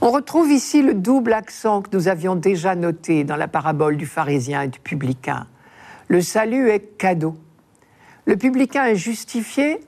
On 0.00 0.10
retrouve 0.10 0.50
ici 0.50 0.82
le 0.82 0.94
double 0.94 1.32
accent 1.32 1.82
que 1.82 1.96
nous 1.96 2.08
avions 2.08 2.34
déjà 2.34 2.74
noté 2.74 3.24
dans 3.24 3.36
la 3.36 3.48
parabole 3.48 3.96
du 3.96 4.06
pharisien 4.06 4.62
et 4.62 4.68
du 4.68 4.80
publicain. 4.80 5.46
Le 6.08 6.20
salut 6.20 6.68
est 6.70 6.98
cadeau. 6.98 7.36
Le 8.24 8.36
publicain 8.36 8.86
est 8.86 8.96
justifié, 8.96 9.80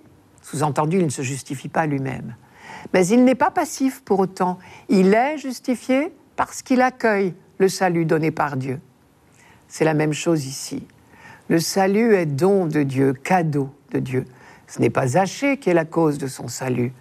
sous-entendu, 0.42 0.98
il 0.98 1.04
ne 1.04 1.10
se 1.10 1.22
justifie 1.22 1.68
pas 1.68 1.86
lui-même. 1.86 2.34
Mais 2.92 3.06
il 3.06 3.24
n'est 3.24 3.34
pas 3.34 3.50
passif 3.50 4.02
pour 4.02 4.20
autant. 4.20 4.58
Il 4.88 5.14
est 5.14 5.38
justifié 5.38 6.12
parce 6.36 6.62
qu'il 6.62 6.80
accueille 6.80 7.34
le 7.58 7.68
salut 7.68 8.04
donné 8.04 8.30
par 8.30 8.56
Dieu. 8.56 8.80
C'est 9.68 9.84
la 9.84 9.94
même 9.94 10.12
chose 10.12 10.46
ici. 10.46 10.86
Le 11.48 11.58
salut 11.58 12.14
est 12.14 12.26
don 12.26 12.66
de 12.66 12.82
Dieu, 12.82 13.12
cadeau 13.12 13.70
de 13.90 13.98
Dieu. 13.98 14.24
Ce 14.66 14.80
n'est 14.80 14.90
pas 14.90 15.06
Zachée 15.06 15.58
qui 15.58 15.70
est 15.70 15.74
la 15.74 15.84
cause 15.84 16.18
de 16.18 16.26
son 16.26 16.48
salut, 16.48 16.92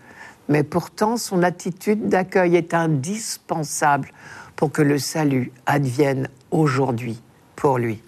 mais 0.49 0.63
pourtant 0.63 1.17
son 1.17 1.43
attitude 1.43 2.09
d'accueil 2.09 2.55
est 2.55 2.73
indispensable 2.73 4.11
pour 4.55 4.71
que 4.71 4.81
le 4.81 4.99
salut 4.99 5.51
advienne 5.65 6.29
aujourd'hui 6.51 7.21
pour 7.55 7.77
lui. 7.77 8.01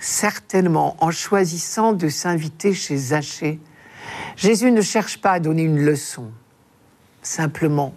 Certainement, 0.00 0.96
en 0.98 1.10
choisissant 1.10 1.92
de 1.92 2.08
s'inviter 2.08 2.72
chez 2.72 2.96
Zachée, 2.96 3.60
Jésus 4.36 4.70
ne 4.70 4.80
cherche 4.80 5.20
pas 5.20 5.32
à 5.32 5.40
donner 5.40 5.62
une 5.62 5.84
leçon. 5.84 6.30
Simplement, 7.22 7.94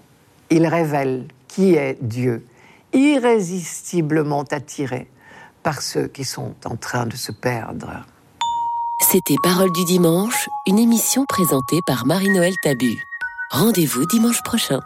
il 0.50 0.68
révèle 0.68 1.28
qui 1.48 1.76
est 1.76 1.98
Dieu, 2.02 2.46
irrésistiblement 2.94 4.44
attiré 4.52 5.08
par 5.64 5.82
ceux 5.82 6.08
qui 6.08 6.24
sont 6.24 6.54
en 6.66 6.76
train 6.76 7.06
de 7.06 7.16
se 7.16 7.32
perdre. 7.32 8.06
C'était 9.02 9.36
Parole 9.44 9.72
du 9.72 9.84
dimanche, 9.86 10.48
une 10.68 10.80
émission 10.80 11.26
présentée 11.26 11.80
par 11.88 12.06
Marie-Noël 12.06 12.54
Tabu. 12.62 12.96
Rendez-vous 13.52 14.06
dimanche 14.06 14.42
prochain. 14.44 14.80